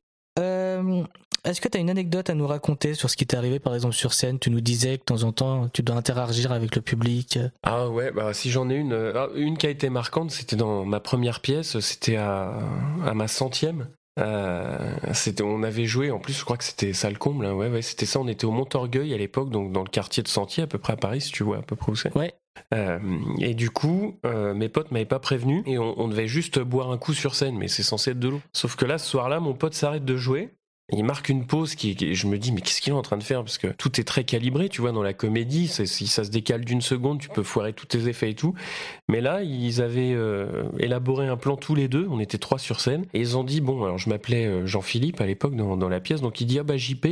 Euh, 0.89 1.03
est-ce 1.43 1.59
que 1.59 1.67
tu 1.67 1.77
as 1.77 1.81
une 1.81 1.89
anecdote 1.89 2.29
à 2.29 2.35
nous 2.35 2.45
raconter 2.45 2.93
sur 2.93 3.09
ce 3.09 3.17
qui 3.17 3.25
t'est 3.25 3.37
arrivé 3.37 3.59
par 3.59 3.73
exemple 3.73 3.95
sur 3.95 4.13
scène? 4.13 4.37
Tu 4.37 4.51
nous 4.51 4.61
disais 4.61 4.97
que 4.97 5.01
de 5.01 5.05
temps 5.05 5.23
en 5.23 5.31
temps 5.31 5.69
tu 5.69 5.81
dois 5.81 5.95
interagir 5.95 6.51
avec 6.51 6.75
le 6.75 6.81
public. 6.81 7.39
Ah 7.63 7.89
ouais, 7.89 8.11
bah 8.11 8.33
si 8.33 8.51
j'en 8.51 8.69
ai 8.69 8.75
une, 8.75 8.93
euh, 8.93 9.13
ah, 9.15 9.29
une 9.35 9.57
qui 9.57 9.65
a 9.65 9.69
été 9.69 9.89
marquante, 9.89 10.29
c'était 10.31 10.55
dans 10.55 10.85
ma 10.85 10.99
première 10.99 11.39
pièce, 11.39 11.79
c'était 11.79 12.17
à, 12.17 12.59
à 13.03 13.13
ma 13.13 13.27
centième. 13.27 13.87
Euh, 14.19 14.95
on 15.41 15.63
avait 15.63 15.85
joué, 15.85 16.11
en 16.11 16.19
plus 16.19 16.37
je 16.37 16.43
crois 16.43 16.57
que 16.57 16.65
c'était 16.65 16.93
ça 16.93 17.09
le 17.09 17.15
comble, 17.15 17.45
hein. 17.45 17.53
ouais, 17.53 17.69
ouais, 17.69 17.81
c'était 17.81 18.05
ça, 18.05 18.19
on 18.19 18.27
était 18.27 18.45
au 18.45 18.51
Montorgueil 18.51 19.13
à 19.13 19.17
l'époque, 19.17 19.49
donc 19.49 19.71
dans 19.71 19.83
le 19.83 19.89
quartier 19.89 20.21
de 20.21 20.27
Sentier 20.27 20.63
à 20.63 20.67
peu 20.67 20.77
près 20.77 20.93
à 20.93 20.97
Paris, 20.97 21.21
si 21.21 21.31
tu 21.31 21.43
vois 21.43 21.59
à 21.59 21.61
peu 21.61 21.77
près 21.77 21.91
où 21.91 21.95
c'est. 21.95 22.15
Ouais. 22.15 22.33
Euh, 22.73 22.99
et 23.39 23.53
du 23.53 23.69
coup, 23.69 24.19
euh, 24.25 24.53
mes 24.53 24.67
potes 24.67 24.91
m'avaient 24.91 25.05
pas 25.05 25.19
prévenu 25.19 25.63
et 25.65 25.77
on, 25.79 25.99
on, 25.99 26.09
devait 26.09 26.27
juste 26.27 26.59
boire 26.59 26.91
un 26.91 26.97
coup 26.97 27.13
sur 27.13 27.35
scène, 27.35 27.57
mais 27.57 27.69
c'est 27.69 27.83
censé 27.83 28.11
être 28.11 28.19
de 28.19 28.27
l'eau. 28.27 28.41
Sauf 28.51 28.75
que 28.75 28.85
là, 28.85 28.97
ce 28.97 29.09
soir-là, 29.09 29.39
mon 29.39 29.53
pote 29.53 29.73
s'arrête 29.73 30.03
de 30.03 30.17
jouer 30.17 30.49
il 30.97 31.03
marque 31.03 31.29
une 31.29 31.45
pause 31.45 31.75
qui, 31.75 32.15
je 32.15 32.27
me 32.27 32.37
dis 32.37 32.51
mais 32.51 32.61
qu'est-ce 32.61 32.81
qu'il 32.81 32.91
est 32.91 32.95
en 32.95 33.01
train 33.01 33.17
de 33.17 33.23
faire? 33.23 33.43
Parce 33.43 33.57
que 33.57 33.67
tout 33.67 33.99
est 33.99 34.03
très 34.03 34.23
calibré 34.23 34.69
tu 34.69 34.81
vois 34.81 34.91
dans 34.91 35.03
la 35.03 35.13
comédie. 35.13 35.67
Si 35.67 36.07
ça 36.07 36.23
se 36.23 36.29
décale 36.29 36.65
d'une 36.65 36.81
seconde 36.81 37.19
tu 37.19 37.29
peux 37.29 37.43
foirer 37.43 37.73
tous 37.73 37.85
tes 37.85 38.07
effets 38.07 38.31
et 38.31 38.35
tout. 38.35 38.53
Mais 39.07 39.21
là 39.21 39.43
ils 39.43 39.81
avaient 39.81 40.13
euh, 40.13 40.63
élaboré 40.79 41.27
un 41.27 41.37
plan 41.37 41.55
tous 41.55 41.75
les 41.75 41.87
deux. 41.87 42.07
On 42.09 42.19
était 42.19 42.37
trois 42.37 42.59
sur 42.59 42.79
scène. 42.79 43.05
Et 43.13 43.19
ils 43.19 43.37
ont 43.37 43.43
dit 43.43 43.61
bon 43.61 43.83
alors 43.83 43.97
je 43.97 44.09
m'appelais 44.09 44.45
euh, 44.45 44.65
Jean-Philippe 44.65 45.21
à 45.21 45.25
l'époque 45.25 45.55
dans, 45.55 45.89
la 45.89 45.99
pièce. 45.99 46.21
Donc 46.21 46.41
il 46.41 46.45
dit 46.45 46.59
ah 46.59 46.63
bah 46.63 46.77
JP 46.77 47.07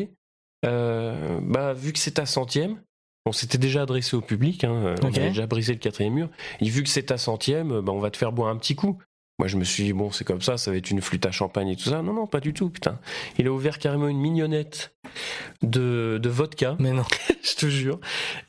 euh, 0.66 1.40
bah 1.42 1.74
vu 1.74 1.94
que 1.94 2.00
c'est 2.00 2.16
ta 2.16 2.26
centième 2.26 2.82
on 3.26 3.32
s'était 3.32 3.58
déjà 3.60 3.84
adressé 3.84 4.16
au 4.16 4.22
public, 4.22 4.64
hein, 4.64 4.96
on 5.04 5.08
avait 5.08 5.28
déjà 5.28 5.46
brisé 5.46 5.74
le 5.74 5.80
quatrième 5.80 6.14
mur. 6.14 6.30
Et 6.62 6.70
vu 6.70 6.82
que 6.82 6.90
c'est 6.90 7.04
ta 7.04 7.18
centième, 7.18 7.82
bah 7.82 7.92
on 7.92 8.00
va 8.00 8.10
te 8.10 8.18
faire 8.18 8.32
boire 8.32 8.50
un 8.50 8.56
petit 8.56 8.76
coup. 8.76 8.98
Moi, 9.40 9.48
je 9.48 9.56
me 9.56 9.64
suis 9.64 9.86
dit, 9.86 9.94
bon, 9.94 10.12
c'est 10.12 10.26
comme 10.26 10.42
ça, 10.42 10.58
ça 10.58 10.70
va 10.70 10.78
être 10.78 10.92
une 10.92 11.02
flûte 11.02 11.26
à 11.26 11.32
champagne 11.32 11.70
et 11.70 11.76
tout 11.78 11.90
ça. 11.90 12.02
Non, 12.02 12.14
non, 12.14 12.28
pas 12.28 12.42
du 12.42 12.54
tout, 12.54 12.70
putain. 12.70 13.00
Il 13.38 13.48
a 13.48 13.52
ouvert 13.52 13.80
carrément 13.80 14.10
une 14.10 14.20
mignonnette 14.20 14.94
de, 15.62 16.20
de 16.22 16.30
vodka. 16.30 16.76
Mais 16.80 16.92
non. 16.92 17.06
je 17.42 17.56
te 17.56 17.68
jure. 17.68 18.00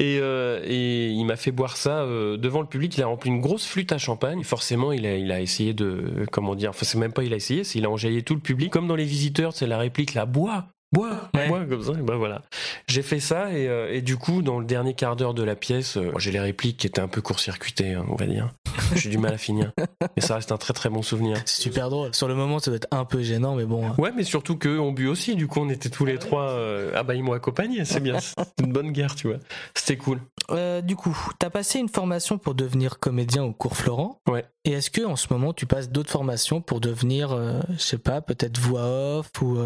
Et, 0.01 0.19
euh, 0.21 0.61
et 0.65 1.09
il 1.09 1.25
m'a 1.25 1.37
fait 1.37 1.53
boire 1.53 1.77
ça 1.77 2.03
euh, 2.03 2.37
devant 2.37 2.61
le 2.61 2.67
public. 2.67 2.97
Il 2.97 3.03
a 3.03 3.07
rempli 3.07 3.31
une 3.31 3.41
grosse 3.41 3.67
flûte 3.67 3.93
à 3.93 3.99
champagne. 3.99 4.43
Forcément, 4.43 4.93
il 4.93 5.07
a, 5.07 5.17
il 5.17 5.31
a 5.31 5.41
essayé 5.41 5.75
de, 5.75 6.27
comment 6.33 6.55
dire, 6.57 6.71
enfin, 6.71 6.85
c'est 6.85 6.99
même 6.99 7.13
pas 7.13 7.23
il 7.23 7.33
a 7.33 7.37
essayé, 7.37 7.63
c'est 7.63 7.79
il 7.79 7.85
a 7.85 7.91
enjaillé 7.91 8.23
tout 8.23 8.35
le 8.35 8.41
public. 8.41 8.73
Comme 8.73 8.89
dans 8.89 8.97
les 8.97 9.05
visiteurs, 9.05 9.53
c'est 9.53 9.69
la 9.69 9.79
réplique, 9.79 10.15
la 10.15 10.27
bois, 10.27 10.67
bois, 10.93 11.31
bois, 11.33 11.65
comme 11.67 11.83
ça. 11.83 11.93
Et 11.93 12.03
ben 12.03 12.17
voilà. 12.17 12.43
J'ai 12.89 13.03
fait 13.03 13.21
ça 13.21 13.53
et, 13.53 13.69
euh, 13.69 13.93
et, 13.93 14.03
du 14.03 14.17
coup, 14.17 14.43
dans 14.43 14.59
le 14.59 14.65
dernier 14.65 14.95
quart 14.95 15.15
d'heure 15.15 15.35
de 15.35 15.45
la 15.45 15.55
pièce, 15.55 15.99
j'ai 16.19 16.33
les 16.33 16.41
répliques 16.41 16.79
qui 16.79 16.87
étaient 16.87 17.01
un 17.01 17.09
peu 17.09 17.21
court-circuitées, 17.21 17.95
hein, 17.95 18.05
on 18.09 18.17
va 18.17 18.27
dire. 18.27 18.51
J'ai 18.95 19.11
du 19.11 19.19
mal 19.19 19.35
à 19.35 19.39
finir. 19.39 19.73
Mais 20.17 20.23
ça 20.23 20.35
reste 20.35 20.53
un 20.53 20.57
très 20.57 20.73
très 20.73 20.89
bon 20.89 21.03
souvenir. 21.03 21.37
C'est 21.45 21.63
super 21.63 21.91
drôle. 21.91 22.15
Sur 22.15 22.29
le 22.29 22.35
moment, 22.35 22.59
ça 22.59 22.71
doit 22.71 22.77
être 22.77 22.89
un 22.91 23.05
peu 23.05 23.23
gênant, 23.23 23.55
mais 23.55 23.65
bon. 23.65 23.87
Hein. 23.87 23.95
Ouais, 23.99 24.13
mais 24.15 24.25
surtout 24.25 24.57
qu'eux 24.57 24.79
ont 24.79 24.93
bu 24.93 25.07
aussi. 25.09 25.37
Du 25.37 25.47
coup, 25.47 25.61
on 25.61 25.69
était 25.69 25.91
tous 25.91 26.05
les 26.05 26.19
trois. 26.19 26.51
Euh, 26.51 26.93
ah 26.95 27.03
bah, 27.03 27.15
ils 27.15 27.23
m'ont 27.23 27.33
accompagné. 27.33 27.85
C'est 27.85 28.01
bien. 28.01 28.19
C'est 28.21 28.65
une 28.65 28.73
bonne 28.73 28.93
guerre, 28.93 29.15
tu 29.15 29.29
vois. 29.29 29.39
C'était 29.75 29.97
cool. 29.97 30.21
Euh, 30.51 30.81
du 30.81 30.97
coup, 30.97 31.17
t'as 31.39 31.51
passé 31.51 31.79
une 31.79 31.89
formation 31.89 32.39
pour 32.39 32.55
devenir 32.55 32.99
comédien 32.99 33.45
au 33.45 33.53
cours 33.53 33.77
Florent. 33.77 34.21
Ouais. 34.29 34.45
Et 34.65 34.73
est-ce 34.73 34.91
que 34.91 35.05
en 35.05 35.17
ce 35.17 35.27
moment, 35.31 35.53
tu 35.53 35.67
passes 35.67 35.91
d'autres 35.91 36.11
formations 36.11 36.61
pour 36.61 36.81
devenir, 36.81 37.33
euh, 37.33 37.61
je 37.71 37.79
sais 37.79 37.99
pas, 37.99 38.21
peut-être 38.21 38.59
voix 38.59 39.19
off 39.19 39.31
ou, 39.41 39.59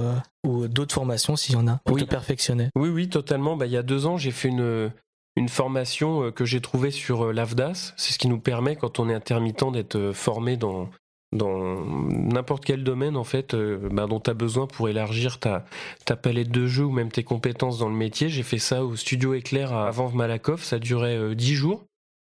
ou 0.46 0.68
d'autres 0.68 0.94
formations 0.94 1.36
s'il 1.36 1.54
y 1.54 1.58
en 1.58 1.66
a 1.66 1.80
pour 1.84 1.96
te 1.96 2.04
perfectionner? 2.04 2.68
Oui, 2.76 2.90
oui, 2.90 3.08
totalement. 3.08 3.56
Bah, 3.56 3.66
il 3.66 3.72
y 3.72 3.76
a 3.76 3.82
deux 3.82 4.06
ans, 4.06 4.16
j'ai 4.16 4.30
fait 4.30 4.48
une 4.48 4.90
une 5.36 5.48
formation 5.48 6.24
euh, 6.24 6.30
que 6.30 6.44
j'ai 6.44 6.60
trouvée 6.60 6.90
sur 6.90 7.26
euh, 7.26 7.32
l'AFDAS. 7.32 7.94
C'est 7.96 8.12
ce 8.12 8.18
qui 8.18 8.28
nous 8.28 8.38
permet, 8.38 8.76
quand 8.76 8.98
on 8.98 9.08
est 9.08 9.14
intermittent, 9.14 9.72
d'être 9.72 9.96
euh, 9.96 10.12
formé 10.12 10.56
dans, 10.56 10.88
dans 11.32 11.84
n'importe 11.84 12.64
quel 12.64 12.84
domaine 12.84 13.16
en 13.16 13.24
fait 13.24 13.56
bah, 13.56 14.06
dont 14.06 14.20
tu 14.20 14.30
as 14.30 14.34
besoin 14.34 14.66
pour 14.66 14.88
élargir 14.88 15.40
ta, 15.40 15.64
ta 16.04 16.16
palette 16.16 16.50
de 16.50 16.66
jeux 16.66 16.84
ou 16.84 16.92
même 16.92 17.10
tes 17.10 17.24
compétences 17.24 17.78
dans 17.78 17.88
le 17.88 17.96
métier. 17.96 18.28
J'ai 18.28 18.44
fait 18.44 18.58
ça 18.58 18.84
au 18.84 18.94
studio 18.94 19.34
Éclair 19.34 19.72
à 19.72 19.90
Vanves 19.90 20.14
Malakoff, 20.14 20.62
ça 20.62 20.78
durait 20.78 21.34
10 21.34 21.54
jours. 21.54 21.84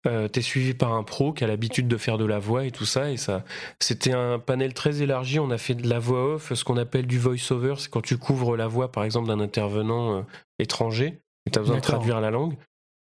Euh, 0.06 0.26
T'es 0.26 0.42
suivi 0.42 0.74
par 0.74 0.94
un 0.94 1.02
pro 1.02 1.32
qui 1.32 1.44
a 1.44 1.46
l'habitude 1.46 1.86
de 1.86 1.96
faire 1.96 2.18
de 2.18 2.24
la 2.24 2.38
voix 2.38 2.64
et 2.64 2.70
tout 2.70 2.84
ça 2.84 3.10
et 3.10 3.16
ça 3.16 3.44
c'était 3.80 4.12
un 4.12 4.40
panel 4.40 4.74
très 4.74 5.02
élargi. 5.02 5.38
On 5.38 5.50
a 5.50 5.58
fait 5.58 5.74
de 5.74 5.88
la 5.88 6.00
voix 6.00 6.34
off, 6.34 6.52
ce 6.52 6.64
qu'on 6.64 6.76
appelle 6.76 7.06
du 7.06 7.18
voice-over, 7.18 7.74
c'est 7.78 7.90
quand 7.90 8.00
tu 8.00 8.16
couvres 8.16 8.56
la 8.56 8.66
voix 8.66 8.90
par 8.90 9.04
exemple 9.04 9.28
d'un 9.28 9.40
intervenant 9.40 10.24
étranger 10.58 11.18
et 11.46 11.50
tu 11.50 11.58
as 11.58 11.62
besoin 11.62 11.76
de 11.76 11.82
traduire 11.82 12.20
la 12.20 12.30
langue 12.30 12.56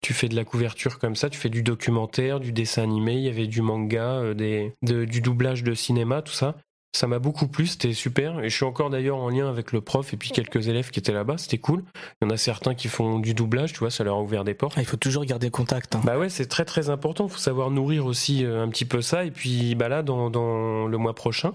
tu 0.06 0.14
fais 0.14 0.30
de 0.30 0.36
la 0.36 0.46
couverture 0.46 1.00
comme 1.00 1.16
ça, 1.16 1.32
tu 1.32 1.40
fais 1.40 1.50
du 1.50 1.64
documentaire, 1.64 2.40
du 2.40 2.52
dessin 2.52 2.84
animé, 2.84 3.14
il 3.14 3.22
y 3.22 3.28
avait 3.28 3.48
du 3.48 3.64
manga, 3.64 4.22
euh, 4.22 4.70
du 4.84 5.20
doublage 5.20 5.64
de 5.64 5.74
cinéma, 5.74 6.22
tout 6.22 6.32
ça. 6.32 6.58
Ça 6.96 7.08
m'a 7.08 7.20
beaucoup 7.20 7.48
plu, 7.48 7.68
c'était 7.68 7.94
super. 7.94 8.40
Et 8.40 8.50
je 8.50 8.56
suis 8.56 8.66
encore 8.66 8.90
d'ailleurs 8.90 9.18
en 9.18 9.30
lien 9.30 9.50
avec 9.50 9.72
le 9.72 9.82
prof 9.82 10.14
et 10.14 10.18
puis 10.18 10.32
quelques 10.32 10.68
élèves 10.68 10.90
qui 10.90 11.00
étaient 11.00 11.12
là-bas, 11.12 11.38
c'était 11.38 11.58
cool. 11.58 11.84
Il 12.22 12.26
y 12.26 12.32
en 12.32 12.34
a 12.34 12.38
certains 12.38 12.74
qui 12.74 12.88
font 12.88 13.20
du 13.20 13.34
doublage, 13.34 13.74
tu 13.74 13.80
vois, 13.80 13.92
ça 13.92 14.04
leur 14.04 14.16
a 14.16 14.22
ouvert 14.22 14.44
des 14.44 14.54
portes. 14.54 14.74
Ah, 14.78 14.82
il 14.82 14.86
faut 14.86 14.98
toujours 14.98 15.26
garder 15.26 15.50
contact. 15.50 15.96
hein. 15.96 16.02
Bah 16.04 16.18
ouais, 16.18 16.30
c'est 16.30 16.46
très 16.46 16.66
très 16.66 16.90
important. 16.90 17.26
Il 17.28 17.32
faut 17.32 17.38
savoir 17.38 17.70
nourrir 17.72 18.06
aussi 18.06 18.46
euh, 18.46 18.64
un 18.64 18.70
petit 18.70 18.86
peu 18.86 19.02
ça. 19.02 19.26
Et 19.26 19.32
puis 19.32 19.76
bah 19.76 19.90
là, 19.90 20.04
dans, 20.04 20.30
dans 20.30 20.88
le 20.88 20.98
mois 20.98 21.14
prochain, 21.16 21.54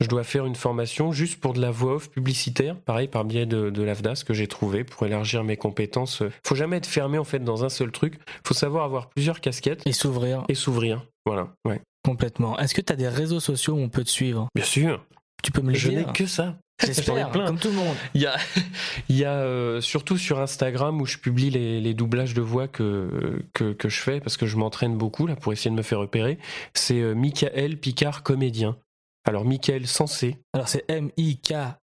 je 0.00 0.08
dois 0.08 0.24
faire 0.24 0.46
une 0.46 0.56
formation 0.56 1.12
juste 1.12 1.40
pour 1.40 1.52
de 1.54 1.60
la 1.60 1.70
voix 1.70 1.94
off 1.94 2.10
publicitaire, 2.10 2.76
pareil 2.76 3.08
par 3.08 3.24
biais 3.24 3.46
de, 3.46 3.70
de 3.70 3.82
l'AFDAS 3.82 4.24
que 4.26 4.34
j'ai 4.34 4.46
trouvé 4.46 4.84
pour 4.84 5.06
élargir 5.06 5.44
mes 5.44 5.56
compétences. 5.56 6.22
Faut 6.46 6.54
jamais 6.54 6.76
être 6.76 6.86
fermé 6.86 7.18
en 7.18 7.24
fait 7.24 7.40
dans 7.40 7.64
un 7.64 7.68
seul 7.68 7.90
truc. 7.92 8.18
Faut 8.46 8.54
savoir 8.54 8.84
avoir 8.84 9.08
plusieurs 9.08 9.40
casquettes 9.40 9.82
Et 9.86 9.92
s'ouvrir 9.92 10.44
et 10.48 10.54
s'ouvrir. 10.54 11.06
Voilà. 11.24 11.48
Ouais. 11.64 11.80
Complètement. 12.02 12.58
Est-ce 12.58 12.74
que 12.74 12.80
tu 12.80 12.92
as 12.92 12.96
des 12.96 13.08
réseaux 13.08 13.40
sociaux 13.40 13.74
où 13.74 13.78
on 13.80 13.88
peut 13.88 14.04
te 14.04 14.10
suivre? 14.10 14.48
Bien 14.54 14.64
sûr. 14.64 15.04
Tu 15.42 15.50
peux 15.52 15.62
me 15.62 15.72
le 15.72 15.78
Je 15.78 15.90
n'ai 15.90 16.04
que 16.04 16.26
ça. 16.26 16.56
J'espère, 16.84 17.30
plein. 17.30 17.46
comme 17.46 17.58
tout 17.58 17.68
le 17.68 17.74
monde. 17.74 17.94
Il 18.14 18.22
y 18.22 18.26
a, 18.26 18.36
il 19.08 19.16
y 19.16 19.24
a 19.24 19.34
euh, 19.34 19.80
surtout 19.80 20.16
sur 20.16 20.40
Instagram 20.40 21.00
où 21.00 21.06
je 21.06 21.18
publie 21.18 21.50
les, 21.50 21.80
les 21.80 21.94
doublages 21.94 22.34
de 22.34 22.42
voix 22.42 22.66
que, 22.68 23.42
que, 23.52 23.72
que 23.72 23.88
je 23.88 24.00
fais 24.00 24.20
parce 24.20 24.36
que 24.36 24.46
je 24.46 24.56
m'entraîne 24.56 24.96
beaucoup 24.96 25.26
là 25.26 25.36
pour 25.36 25.52
essayer 25.52 25.70
de 25.70 25.76
me 25.76 25.82
faire 25.82 25.98
repérer. 26.00 26.38
C'est 26.74 27.00
euh, 27.00 27.14
Michael 27.14 27.78
Picard 27.78 28.22
comédien. 28.24 28.76
Alors 29.24 29.44
Michael 29.44 29.86
sans 29.86 30.06
C. 30.08 30.38
Alors 30.54 30.68
c'est 30.68 30.84
M-I-K-A-E-L, 30.88 31.78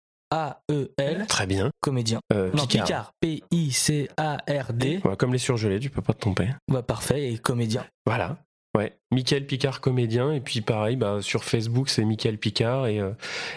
Très 1.28 1.46
bien. 1.46 1.70
comédien. 1.80 2.18
Euh, 2.32 2.50
Non, 2.54 2.66
Picard. 2.66 3.12
Picard, 3.20 3.20
P-I-C-A-R-D. 3.20 5.00
Ouais, 5.04 5.16
comme 5.16 5.32
les 5.32 5.38
surgelés, 5.38 5.78
tu 5.80 5.90
peux 5.90 6.02
pas 6.02 6.14
te 6.14 6.20
tromper. 6.20 6.48
Bah, 6.68 6.82
parfait, 6.82 7.32
et 7.32 7.38
comédien. 7.38 7.84
Voilà. 8.06 8.38
Ouais, 8.78 8.96
Michael 9.10 9.44
Picard 9.44 9.80
comédien 9.80 10.30
et 10.32 10.40
puis 10.40 10.60
pareil 10.60 10.94
bah, 10.94 11.18
sur 11.20 11.42
Facebook 11.42 11.88
c'est 11.88 12.04
Michael 12.04 12.38
Picard 12.38 12.86
et, 12.86 13.00
euh, 13.00 13.10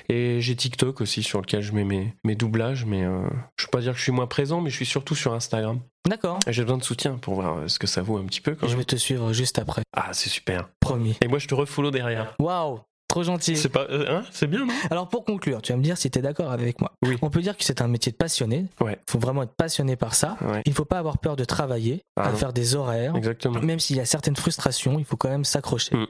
et 0.09 0.41
j'ai 0.41 0.55
TikTok 0.55 0.99
aussi 0.99 1.21
sur 1.21 1.41
lequel 1.41 1.61
je 1.61 1.73
mets 1.73 1.83
mes, 1.83 2.15
mes 2.23 2.33
doublages 2.33 2.85
mais 2.85 3.03
euh, 3.05 3.21
je 3.55 3.65
peux 3.65 3.71
pas 3.71 3.81
dire 3.81 3.91
que 3.91 3.99
je 3.99 4.03
suis 4.03 4.11
moins 4.11 4.25
présent 4.25 4.61
mais 4.61 4.71
je 4.71 4.75
suis 4.77 4.85
surtout 4.87 5.13
sur 5.13 5.33
Instagram. 5.35 5.79
D'accord. 6.09 6.39
J'ai 6.47 6.63
besoin 6.63 6.79
de 6.79 6.83
soutien 6.83 7.17
pour 7.19 7.35
voir 7.35 7.57
euh, 7.59 7.67
ce 7.67 7.77
que 7.77 7.85
ça 7.85 8.01
vaut 8.01 8.17
un 8.17 8.25
petit 8.25 8.41
peu 8.41 8.55
quand 8.55 8.65
Je 8.65 8.71
même. 8.71 8.79
vais 8.79 8.85
te 8.85 8.95
suivre 8.95 9.31
juste 9.33 9.59
après. 9.59 9.83
Ah 9.95 10.09
c'est 10.13 10.29
super. 10.29 10.67
Promis. 10.79 11.15
Et 11.21 11.27
moi 11.27 11.37
je 11.37 11.47
te 11.47 11.53
refollow 11.53 11.91
derrière. 11.91 12.33
Waouh, 12.39 12.79
trop 13.11 13.23
gentil. 13.23 13.57
C'est 13.57 13.69
pas 13.69 13.85
euh, 13.89 14.05
hein 14.09 14.23
c'est 14.31 14.47
bien 14.47 14.65
non? 14.65 14.73
Alors 14.89 15.09
pour 15.09 15.25
conclure, 15.25 15.61
tu 15.61 15.71
vas 15.71 15.77
me 15.77 15.83
dire 15.83 15.97
si 15.97 16.09
tu 16.09 16.19
es 16.19 16.21
d'accord 16.21 16.51
avec 16.51 16.79
moi. 16.81 16.93
Oui. 17.05 17.17
On 17.21 17.29
peut 17.29 17.41
dire 17.41 17.57
que 17.57 17.63
c'est 17.63 17.81
un 17.81 17.87
métier 17.87 18.11
de 18.11 18.17
passionné. 18.17 18.65
Ouais. 18.79 18.97
Il 19.07 19.11
faut 19.11 19.19
vraiment 19.19 19.43
être 19.43 19.53
passionné 19.55 19.95
par 19.95 20.15
ça. 20.15 20.37
Ouais. 20.41 20.61
Il 20.65 20.69
ne 20.71 20.75
faut 20.75 20.85
pas 20.85 20.97
avoir 20.99 21.17
peur 21.19 21.35
de 21.35 21.43
travailler, 21.43 22.01
Ah 22.15 22.27
à 22.27 22.31
non. 22.31 22.37
faire 22.37 22.53
des 22.53 22.75
horaires. 22.75 23.15
Exactement. 23.15 23.59
Même 23.61 23.79
s'il 23.79 23.97
y 23.97 23.99
a 23.99 24.05
certaines 24.05 24.35
frustrations, 24.35 24.97
il 24.99 25.05
faut 25.05 25.17
quand 25.17 25.29
même 25.29 25.45
s'accrocher. 25.45 25.95
Mm. 25.95 26.07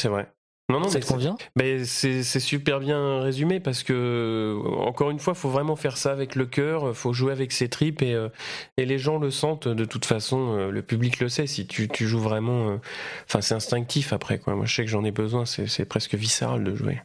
C'est 0.00 0.08
vrai. 0.08 0.30
Non 0.68 0.80
non 0.80 0.88
Ça 0.88 0.98
te 0.98 1.06
convient? 1.06 1.36
Mais 1.56 1.84
c'est 1.84 2.22
super 2.24 2.80
bien 2.80 3.20
résumé 3.20 3.60
parce 3.60 3.84
que, 3.84 4.58
encore 4.78 5.10
une 5.10 5.20
fois, 5.20 5.34
faut 5.34 5.48
vraiment 5.48 5.76
faire 5.76 5.96
ça 5.96 6.10
avec 6.10 6.34
le 6.34 6.44
cœur, 6.44 6.96
faut 6.96 7.12
jouer 7.12 7.30
avec 7.32 7.52
ses 7.52 7.68
tripes 7.68 8.02
et, 8.02 8.14
euh, 8.14 8.28
et 8.76 8.84
les 8.84 8.98
gens 8.98 9.18
le 9.18 9.30
sentent 9.30 9.68
de 9.68 9.84
toute 9.84 10.04
façon, 10.06 10.56
euh, 10.56 10.70
le 10.70 10.82
public 10.82 11.20
le 11.20 11.28
sait. 11.28 11.46
Si 11.46 11.66
tu, 11.68 11.88
tu 11.88 12.06
joues 12.08 12.18
vraiment. 12.20 12.70
euh, 12.70 12.76
Enfin, 13.28 13.40
c'est 13.40 13.54
instinctif 13.54 14.12
après, 14.12 14.38
quoi. 14.38 14.54
Moi, 14.56 14.66
je 14.66 14.74
sais 14.74 14.84
que 14.84 14.90
j'en 14.90 15.04
ai 15.04 15.12
besoin, 15.12 15.44
c'est 15.46 15.66
c'est 15.68 15.84
presque 15.84 16.14
viscéral 16.14 16.64
de 16.64 16.74
jouer. 16.74 17.00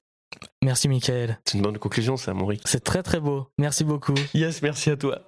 Merci 0.64 0.88
Michael. 0.90 1.40
C'est 1.46 1.58
une 1.58 1.64
bonne 1.64 1.78
conclusion, 1.78 2.18
ça, 2.18 2.34
mon. 2.34 2.50
C'est 2.66 2.84
très 2.84 3.04
très 3.04 3.20
beau. 3.20 3.48
Merci 3.60 3.84
beaucoup. 3.84 4.16
Yes, 4.34 4.62
merci 4.64 4.90
à 4.90 4.98
toi. 4.98 5.22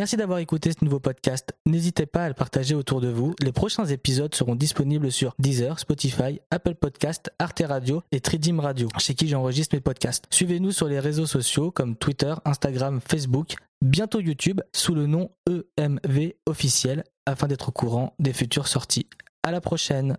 Merci 0.00 0.16
d'avoir 0.16 0.38
écouté 0.38 0.72
ce 0.72 0.82
nouveau 0.82 0.98
podcast. 0.98 1.52
N'hésitez 1.66 2.06
pas 2.06 2.24
à 2.24 2.28
le 2.28 2.32
partager 2.32 2.74
autour 2.74 3.02
de 3.02 3.08
vous. 3.08 3.34
Les 3.42 3.52
prochains 3.52 3.84
épisodes 3.84 4.34
seront 4.34 4.54
disponibles 4.54 5.12
sur 5.12 5.34
Deezer, 5.38 5.78
Spotify, 5.78 6.40
Apple 6.50 6.74
Podcast, 6.74 7.30
Arte 7.38 7.62
Radio 7.68 8.02
et 8.10 8.20
Tridim 8.20 8.60
Radio, 8.60 8.88
chez 8.96 9.12
qui 9.12 9.28
j'enregistre 9.28 9.76
mes 9.76 9.82
podcasts. 9.82 10.24
Suivez-nous 10.30 10.72
sur 10.72 10.88
les 10.88 11.00
réseaux 11.00 11.26
sociaux 11.26 11.70
comme 11.70 11.96
Twitter, 11.96 12.32
Instagram, 12.46 13.02
Facebook, 13.06 13.56
bientôt 13.82 14.20
YouTube 14.20 14.62
sous 14.72 14.94
le 14.94 15.04
nom 15.04 15.32
EMV 15.76 16.32
officiel 16.46 17.04
afin 17.26 17.46
d'être 17.46 17.68
au 17.68 17.72
courant 17.72 18.14
des 18.18 18.32
futures 18.32 18.68
sorties. 18.68 19.06
À 19.42 19.50
la 19.50 19.60
prochaine. 19.60 20.16